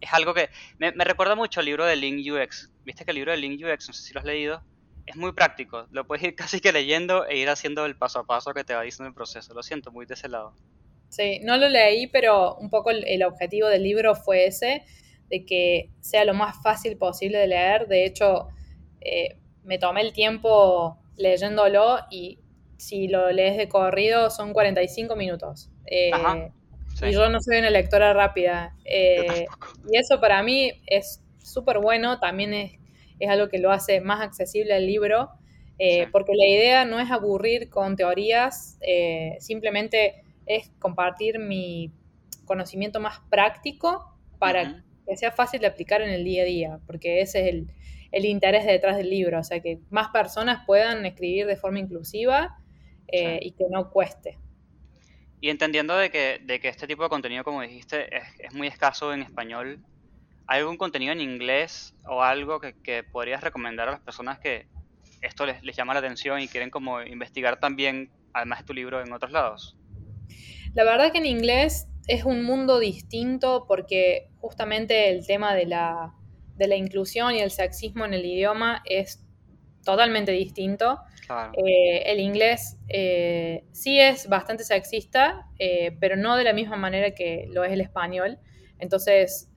es 0.00 0.12
algo 0.12 0.34
que 0.34 0.48
me, 0.78 0.90
recuerda 0.90 1.34
mucho 1.34 1.60
al 1.60 1.66
libro 1.66 1.84
de 1.84 1.96
Link 1.96 2.24
UX. 2.30 2.70
Viste 2.84 3.04
que 3.04 3.10
el 3.10 3.16
libro 3.16 3.32
de 3.32 3.38
Link 3.38 3.60
UX, 3.60 3.88
no 3.88 3.94
sé 3.94 4.02
si 4.02 4.14
lo 4.14 4.20
has 4.20 4.26
leído, 4.26 4.62
es 5.06 5.16
muy 5.16 5.32
práctico. 5.32 5.86
Lo 5.90 6.06
puedes 6.06 6.24
ir 6.24 6.34
casi 6.36 6.60
que 6.60 6.72
leyendo 6.72 7.26
e 7.26 7.38
ir 7.38 7.48
haciendo 7.48 7.86
el 7.86 7.96
paso 7.96 8.20
a 8.20 8.26
paso 8.26 8.52
que 8.54 8.64
te 8.64 8.74
va 8.74 8.82
diciendo 8.82 9.08
el 9.08 9.14
proceso. 9.14 9.54
Lo 9.54 9.62
siento, 9.62 9.90
muy 9.90 10.06
de 10.06 10.14
ese 10.14 10.28
lado. 10.28 10.54
Sí, 11.08 11.40
no 11.42 11.56
lo 11.56 11.68
leí, 11.68 12.06
pero 12.06 12.56
un 12.56 12.68
poco 12.68 12.90
el, 12.90 13.22
objetivo 13.22 13.68
del 13.68 13.82
libro 13.82 14.14
fue 14.14 14.46
ese, 14.46 14.84
de 15.30 15.46
que 15.46 15.90
sea 16.00 16.24
lo 16.24 16.34
más 16.34 16.62
fácil 16.62 16.98
posible 16.98 17.38
de 17.38 17.48
leer. 17.48 17.88
De 17.88 18.04
hecho, 18.04 18.48
eh, 19.00 19.38
me 19.68 19.78
tomé 19.78 20.00
el 20.00 20.14
tiempo 20.14 20.98
leyéndolo 21.16 21.98
y 22.10 22.38
si 22.78 23.06
lo 23.06 23.30
lees 23.30 23.58
de 23.58 23.68
corrido 23.68 24.30
son 24.30 24.54
45 24.54 25.14
minutos. 25.14 25.70
Eh, 25.84 26.10
y 27.02 27.12
yo 27.12 27.28
no 27.28 27.38
soy 27.40 27.58
una 27.58 27.68
lectora 27.68 28.14
rápida. 28.14 28.74
Eh, 28.86 29.46
y 29.92 29.98
eso 29.98 30.20
para 30.20 30.42
mí 30.42 30.72
es 30.86 31.22
súper 31.36 31.80
bueno, 31.80 32.18
también 32.18 32.54
es, 32.54 32.72
es, 33.20 33.28
algo 33.28 33.48
que 33.48 33.58
lo 33.58 33.70
hace 33.70 34.00
más 34.00 34.22
accesible 34.22 34.72
al 34.72 34.86
libro, 34.86 35.30
porque 36.10 36.32
la 36.34 36.46
idea 36.46 36.84
no 36.84 36.98
es 36.98 37.10
aburrir 37.10 37.68
con 37.68 37.94
teorías, 37.94 38.78
simplemente 39.38 40.24
es 40.46 40.70
compartir 40.80 41.38
mi 41.38 41.92
conocimiento 42.46 42.98
más 42.98 43.20
práctico 43.30 44.16
para 44.38 44.82
que 45.06 45.16
sea 45.16 45.30
fácil 45.30 45.60
de 45.60 45.68
aplicar 45.68 46.00
en 46.02 46.10
el 46.10 46.24
día 46.24 46.42
a 46.42 46.46
día, 46.46 46.80
porque 46.86 47.20
ese 47.20 47.42
es 47.42 47.54
el, 47.54 47.68
interés 48.12 48.64
detrás 48.64 48.96
del 48.96 49.10
libro, 49.10 49.40
o 49.40 49.44
sea, 49.44 49.60
que 49.60 49.78
más 49.90 50.08
personas 50.08 50.64
puedan 50.66 51.04
escribir 51.06 51.46
de 51.46 51.56
forma 51.56 51.78
inclusiva 51.78 52.58
eh, 53.08 53.38
y 53.42 53.52
que 53.52 53.64
no 53.70 53.90
cueste. 53.90 54.38
Y 55.40 55.50
entendiendo 55.50 55.96
de 55.96 56.10
que, 56.10 56.40
de 56.42 56.58
que 56.58 56.68
este 56.68 56.86
tipo 56.86 57.02
de 57.02 57.08
contenido, 57.08 57.44
como 57.44 57.62
dijiste, 57.62 58.08
es, 58.16 58.54
muy 58.54 58.66
escaso 58.66 59.12
en 59.12 59.22
español, 59.22 59.80
¿hay 60.46 60.60
algún 60.60 60.76
contenido 60.76 61.12
en 61.12 61.20
inglés 61.20 61.94
o 62.06 62.22
algo 62.22 62.60
que, 62.60 63.04
podrías 63.04 63.42
recomendar 63.42 63.88
a 63.88 63.92
las 63.92 64.00
personas 64.00 64.38
que 64.38 64.66
esto 65.20 65.46
les, 65.46 65.62
les 65.62 65.76
llama 65.76 65.92
la 65.92 66.00
atención 66.00 66.40
y 66.40 66.48
quieren 66.48 66.70
como 66.70 67.02
investigar 67.02 67.60
también, 67.60 68.10
además 68.32 68.60
de 68.60 68.64
tu 68.64 68.74
libro, 68.74 69.00
en 69.00 69.12
otros 69.12 69.30
lados? 69.30 69.76
La 70.74 70.84
verdad 70.84 71.12
que 71.12 71.18
en 71.18 71.26
inglés 71.26 71.86
es 72.08 72.24
un 72.24 72.42
mundo 72.42 72.78
distinto 72.78 73.66
porque 73.68 74.28
justamente 74.40 75.10
el 75.10 75.26
tema 75.26 75.54
de 75.54 75.66
la, 75.66 76.14
inclusión 76.76 77.34
y 77.34 77.40
el 77.40 77.50
sexismo 77.50 78.04
en 78.04 78.14
el 78.14 78.24
idioma 78.24 78.82
es 78.84 79.24
totalmente 79.88 80.32
distinto. 80.32 81.00
Eh, 81.54 82.02
el 82.04 82.20
inglés 82.20 82.78
eh, 82.88 83.64
sí 83.72 83.98
es 83.98 84.28
bastante 84.28 84.64
sexista, 84.64 85.46
eh, 85.58 85.96
pero 85.98 86.14
no 86.16 86.36
de 86.36 86.44
la 86.44 86.52
misma 86.52 86.76
manera 86.76 87.12
que 87.12 87.46
lo 87.50 87.64
es 87.64 87.72
el 87.72 87.80
español. 87.80 88.38
Entonces, 88.78 89.50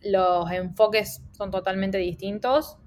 los 0.00 0.48
enfoques 0.52 1.22
son 1.32 1.50
totalmente 1.50 1.98
distintos. 1.98 2.78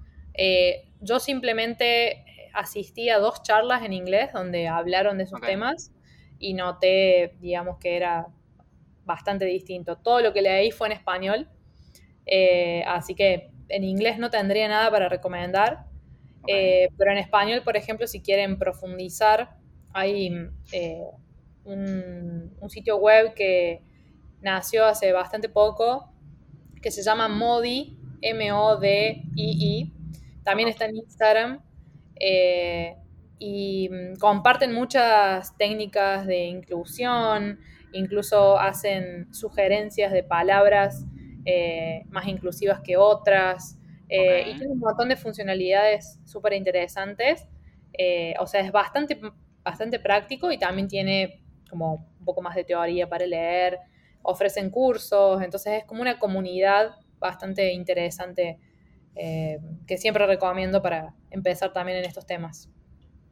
yo 1.00 1.18
simplemente 1.18 2.24
asistí 2.54 3.10
a 3.10 3.18
dos 3.18 3.42
charlas 3.42 3.84
en 3.84 3.92
inglés 3.92 4.30
donde 4.32 4.66
hablaron 4.66 5.18
de 5.18 5.24
esos 5.24 5.40
temas 5.42 5.92
y 6.38 6.54
noté, 6.54 7.36
digamos, 7.40 7.76
que 7.78 7.96
era 7.96 8.26
bastante 9.04 9.44
distinto. 9.44 9.96
Todo 9.96 10.20
lo 10.20 10.32
que 10.32 10.40
leí 10.40 10.70
fue 10.70 10.88
en 10.88 10.92
español, 10.92 11.48
así 12.86 13.14
que 13.14 13.50
en 13.68 13.84
inglés 13.84 14.18
no 14.18 14.30
tendría 14.30 14.68
nada 14.68 14.90
para 14.90 15.08
recomendar, 15.08 15.86
eh, 16.46 16.88
pero 16.96 17.12
en 17.12 17.18
español, 17.18 17.62
por 17.62 17.76
ejemplo, 17.76 18.06
si 18.06 18.20
quieren 18.20 18.58
profundizar, 18.58 19.56
hay 19.92 20.30
eh, 20.72 21.04
un, 21.64 22.52
sitio 22.68 22.98
web 22.98 23.34
que 23.34 23.82
nació 24.40 24.84
hace 24.84 25.12
bastante 25.12 25.48
poco, 25.48 26.12
que 26.82 26.90
se 26.90 27.02
llama 27.02 27.28
Modi, 27.28 27.98
M-O-D-I-I, 28.22 29.92
también 30.44 30.68
está 30.68 30.84
en 30.86 30.96
Instagram 30.96 31.62
y 33.38 33.88
mm, 33.88 34.16
comparten 34.18 34.72
muchas 34.72 35.56
técnicas 35.56 36.26
de 36.26 36.46
inclusión, 36.46 37.60
incluso 37.92 38.58
hacen 38.58 39.32
sugerencias 39.32 40.12
de 40.12 40.22
palabras 40.22 41.04
eh, 41.48 42.04
más 42.08 42.26
inclusivas 42.26 42.80
que 42.80 42.96
otras, 42.96 43.78
eh, 44.08 44.42
y 44.48 44.58
tiene 44.58 44.72
un 44.72 44.80
montón 44.80 45.08
de 45.08 45.16
funcionalidades 45.16 46.18
súper 46.24 46.54
interesantes. 46.54 47.46
Eh, 47.92 48.34
o 48.40 48.48
sea, 48.48 48.62
es 48.62 48.72
bastante, 48.72 49.20
bastante 49.62 50.00
práctico 50.00 50.50
y 50.50 50.58
también 50.58 50.88
tiene 50.88 51.42
como 51.70 52.06
un 52.18 52.24
poco 52.24 52.42
más 52.42 52.56
de 52.56 52.64
teoría 52.64 53.08
para 53.08 53.26
leer, 53.26 53.78
ofrecen 54.22 54.70
cursos, 54.70 55.40
entonces 55.40 55.82
es 55.82 55.84
como 55.84 56.02
una 56.02 56.18
comunidad 56.18 56.96
bastante 57.20 57.72
interesante 57.72 58.58
que 59.14 59.96
siempre 59.96 60.26
recomiendo 60.26 60.82
para 60.82 61.14
empezar 61.30 61.72
también 61.72 61.98
en 61.98 62.04
estos 62.04 62.26
temas. 62.26 62.68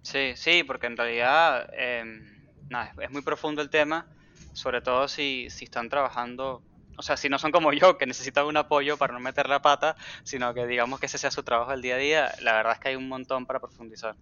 Sí, 0.01 0.33
sí, 0.35 0.65
porque 0.65 0.87
en 0.87 0.97
realidad 0.97 1.69
em, 1.77 2.23
nada, 2.71 2.95
es 3.03 3.11
muy 3.11 3.21
profundo 3.21 3.61
el 3.61 3.69
tema, 3.69 4.07
sobre 4.55 4.81
todo 4.81 5.09
si, 5.09 5.51
si 5.51 5.65
están 5.65 5.91
trabajando, 5.91 6.63
o 6.97 7.03
sea, 7.03 7.17
si 7.17 7.29
no 7.29 7.39
son 7.39 7.51
como 7.51 7.73
yo, 7.73 7.99
que 7.99 8.07
necesitan 8.07 8.47
un 8.47 8.57
apoyo 8.57 8.97
para 8.97 9.13
no 9.13 9.21
meter 9.21 9.49
la 9.49 9.63
pata, 9.63 9.97
sino 10.23 10.53
que 10.55 10.67
digamos 10.67 11.01
que 11.01 11.07
ese 11.07 11.19
sea 11.19 11.31
su 11.31 11.43
trabajo 11.43 11.71
del 11.71 11.83
día 11.83 11.95
a 11.97 11.99
día, 11.99 12.35
la 12.41 12.53
verdad 12.53 12.75
es 12.75 12.79
que 12.79 12.89
hay 12.89 12.97
un 12.97 13.09
montón 13.09 13.47
para 13.47 13.61
profundizar. 13.61 14.17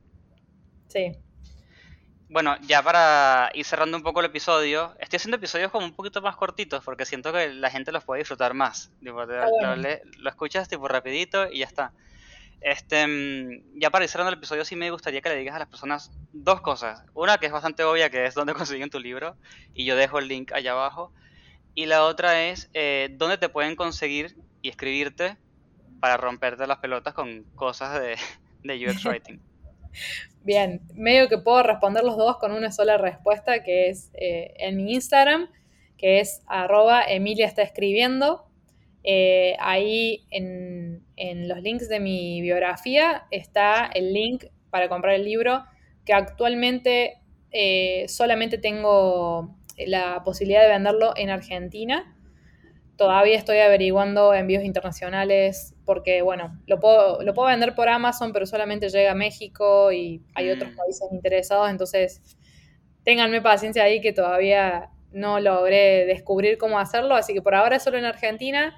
Sí. 0.88 1.12
Bueno, 2.28 2.56
ya 2.62 2.82
para 2.82 3.50
ir 3.52 3.64
cerrando 3.66 3.96
un 3.96 4.02
poco 4.02 4.20
el 4.20 4.26
episodio, 4.26 4.94
estoy 4.98 5.18
haciendo 5.18 5.36
episodios 5.36 5.70
como 5.70 5.84
un 5.84 5.92
poquito 5.92 6.22
más 6.22 6.34
cortitos 6.36 6.82
porque 6.82 7.04
siento 7.04 7.30
que 7.30 7.52
la 7.52 7.68
gente 7.68 7.92
los 7.92 8.04
puede 8.04 8.20
disfrutar 8.20 8.54
más. 8.54 8.90
lo, 9.02 9.26
lo, 9.26 10.28
escuchas 10.30 10.68
tipo 10.68 10.88
rapidito 10.88 11.50
y 11.50 11.58
ya 11.58 11.66
está. 11.66 11.92
Este, 12.62 13.06
mm, 13.06 13.80
ya 13.80 13.90
para 13.90 14.04
ir 14.04 14.10
cerrando 14.10 14.30
el 14.30 14.38
episodio, 14.38 14.64
sí 14.64 14.76
me 14.76 14.90
gustaría 14.90 15.20
que 15.20 15.28
le 15.28 15.36
digas 15.36 15.56
a 15.56 15.58
las 15.58 15.68
personas 15.68 16.12
dos 16.32 16.60
cosas. 16.60 17.04
Una 17.12 17.38
que 17.38 17.46
es 17.46 17.52
bastante 17.52 17.82
obvia, 17.84 18.08
que 18.08 18.24
es 18.24 18.34
dónde 18.34 18.54
consiguen 18.54 18.88
tu 18.88 19.00
libro, 19.00 19.36
y 19.74 19.84
yo 19.84 19.96
dejo 19.96 20.18
el 20.18 20.28
link 20.28 20.52
allá 20.52 20.72
abajo. 20.72 21.12
Y 21.74 21.86
la 21.86 22.04
otra 22.04 22.48
es 22.48 22.70
eh, 22.74 23.08
dónde 23.12 23.38
te 23.38 23.48
pueden 23.48 23.76
conseguir 23.76 24.36
y 24.60 24.68
escribirte 24.68 25.36
para 26.00 26.16
romperte 26.16 26.66
las 26.66 26.78
pelotas 26.78 27.14
con 27.14 27.44
cosas 27.54 28.00
de, 28.00 28.16
de 28.62 28.88
UX 28.88 29.04
Writing. 29.04 29.40
Bien, 30.44 30.80
medio 30.94 31.28
que 31.28 31.38
puedo 31.38 31.62
responder 31.62 32.02
los 32.02 32.16
dos 32.16 32.38
con 32.38 32.52
una 32.52 32.72
sola 32.72 32.98
respuesta, 32.98 33.62
que 33.62 33.88
es 33.88 34.10
eh, 34.14 34.54
en 34.58 34.76
mi 34.76 34.94
Instagram, 34.94 35.48
que 35.96 36.20
es 36.20 36.42
arroba 36.46 37.04
Emilia 37.04 37.46
está 37.46 37.62
escribiendo. 37.62 38.44
Eh, 39.04 39.56
ahí 39.60 40.26
en, 40.30 41.04
los 41.48 41.60
links 41.60 41.88
de 41.88 42.00
mi 42.00 42.40
biografía 42.40 43.26
está 43.30 43.86
el 43.86 44.12
link 44.12 44.44
para 44.70 44.88
comprar 44.88 45.14
el 45.14 45.24
libro, 45.24 45.64
que 46.04 46.12
actualmente 46.12 47.18
solamente 48.08 48.56
tengo 48.58 49.54
la 49.86 50.22
posibilidad 50.24 50.62
de 50.62 50.68
venderlo 50.68 51.12
en 51.16 51.30
Argentina. 51.30 52.16
Todavía 52.96 53.36
estoy 53.36 53.58
averiguando 53.58 54.34
envíos 54.34 54.64
internacionales 54.64 55.74
porque, 55.84 56.22
bueno, 56.22 56.60
lo 56.66 56.78
puedo, 56.78 57.22
lo 57.22 57.34
puedo 57.34 57.48
vender 57.48 57.74
por 57.74 57.88
Amazon, 57.88 58.32
pero 58.32 58.46
solamente 58.46 58.88
llega 58.88 59.12
a 59.12 59.14
México 59.14 59.90
y 59.92 60.22
hay 60.34 60.50
otros 60.50 60.72
mm. 60.72 60.76
países 60.76 61.08
interesados, 61.10 61.70
entonces 61.70 62.36
ténganme 63.02 63.40
paciencia 63.40 63.82
ahí 63.82 64.00
que 64.00 64.12
todavía 64.12 64.90
no 65.10 65.40
logré 65.40 66.06
descubrir 66.06 66.58
cómo 66.58 66.78
hacerlo, 66.78 67.14
así 67.14 67.34
que 67.34 67.42
por 67.42 67.54
ahora 67.54 67.78
solo 67.78 67.98
en 67.98 68.04
Argentina 68.04 68.74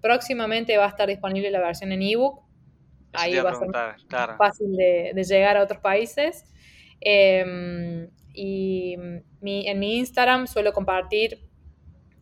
próximamente 0.00 0.76
va 0.76 0.86
a 0.86 0.88
estar 0.88 1.08
disponible 1.08 1.50
la 1.50 1.60
versión 1.60 1.92
en 1.92 2.02
ebook. 2.02 2.42
Ahí 3.12 3.36
va 3.38 3.50
a 3.50 3.54
ser 3.54 3.68
claro. 4.08 4.36
fácil 4.36 4.76
de, 4.76 5.12
de 5.14 5.24
llegar 5.24 5.56
a 5.56 5.62
otros 5.62 5.80
países. 5.80 6.44
Eh, 7.00 8.08
y 8.40 8.96
mi- 9.40 9.66
en 9.68 9.78
mi 9.78 9.96
Instagram 9.98 10.46
suelo 10.46 10.72
compartir 10.72 11.46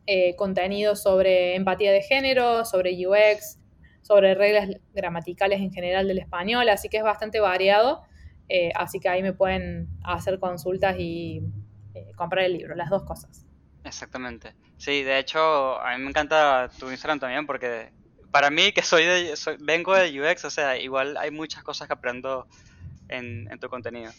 eh, 0.07 0.35
contenido 0.37 0.94
sobre 0.96 1.55
empatía 1.57 1.92
de 1.92 2.00
género, 2.00 2.64
sobre 2.64 2.92
UX, 3.07 3.59
sobre 4.02 4.35
reglas 4.35 4.68
gramaticales 4.94 5.61
en 5.61 5.72
general 5.72 6.07
del 6.07 6.18
español, 6.18 6.68
así 6.68 6.88
que 6.88 6.98
es 6.98 7.02
bastante 7.02 7.40
variado. 7.40 8.02
eh, 8.48 8.70
así 8.76 9.00
que 9.00 9.09
ahí 9.09 9.22
me 9.22 9.33
pueden 9.33 9.88
hacer 10.05 10.38
consultas 10.38 10.94
y 11.00 11.42
eh, 11.94 12.12
comprar 12.16 12.44
el 12.44 12.52
libro, 12.52 12.76
las 12.76 12.88
dos 12.90 13.02
cosas. 13.02 13.44
Exactamente. 13.83 14.55
Sí, 14.79 15.02
de 15.02 15.18
hecho, 15.18 15.81
a 15.81 15.96
mí 15.96 16.05
me 16.05 16.11
encanta 16.11 16.70
tu 16.79 16.88
Instagram 16.88 17.18
también 17.18 17.44
porque 17.46 17.90
para 18.31 18.50
mí 18.50 18.70
que 18.70 18.83
soy 18.83 19.05
de, 19.05 19.35
soy- 19.37 19.57
vengo 19.61 19.94
de 19.96 20.20
UX, 20.20 20.44
o 20.44 20.50
sea, 20.50 20.79
igual 20.79 21.16
hay 21.16 21.33
muchas 21.33 21.64
cosas 21.64 21.88
que 21.88 21.94
aprendo 21.94 22.46
en, 23.09 23.50
en 23.50 23.59
tu 23.59 23.68
contenido. 23.68 24.12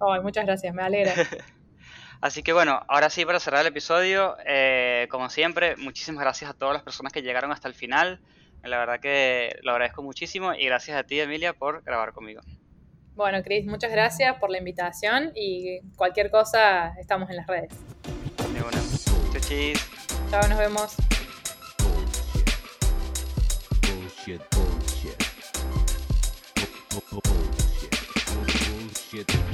Ay, 0.00 0.20
muchas 0.20 0.44
gracias, 0.44 0.74
me 0.74 0.82
alegra. 0.82 1.12
Así 2.20 2.42
que 2.42 2.52
bueno, 2.52 2.80
ahora 2.88 3.10
sí 3.10 3.24
para 3.26 3.38
cerrar 3.38 3.60
el 3.62 3.66
episodio, 3.66 4.36
eh, 4.46 5.06
como 5.10 5.28
siempre, 5.28 5.76
muchísimas 5.76 6.22
gracias 6.22 6.50
a 6.50 6.54
todas 6.54 6.72
las 6.72 6.82
personas 6.82 7.12
que 7.12 7.20
llegaron 7.22 7.52
hasta 7.52 7.68
el 7.68 7.74
final. 7.74 8.20
La 8.62 8.78
verdad 8.78 8.98
que 8.98 9.58
lo 9.62 9.72
agradezco 9.72 10.02
muchísimo 10.02 10.54
y 10.54 10.64
gracias 10.64 10.96
a 10.96 11.02
ti, 11.04 11.20
Emilia, 11.20 11.52
por 11.52 11.82
grabar 11.82 12.12
conmigo. 12.12 12.40
Bueno, 13.14 13.42
Cris, 13.42 13.66
muchas 13.66 13.92
gracias 13.92 14.36
por 14.38 14.48
la 14.50 14.56
invitación 14.58 15.32
y 15.34 15.80
cualquier 15.96 16.30
cosa 16.30 16.94
estamos 16.98 17.28
en 17.28 17.36
las 17.36 17.46
redes. 17.46 17.70
De 18.54 18.60
una. 18.62 19.32
Chuchis. 19.34 19.86
Chao, 20.30 20.48
nos 20.48 20.58
vemos. 20.58 20.96
Bullshit, 23.82 24.40
bullshit. 24.56 25.22
Bu- 26.90 27.02
bu- 27.10 27.20
bu- 27.20 27.22
Bullshit. 27.22 27.94
Bullshit. 28.34 29.26
Bullshit. 29.26 29.53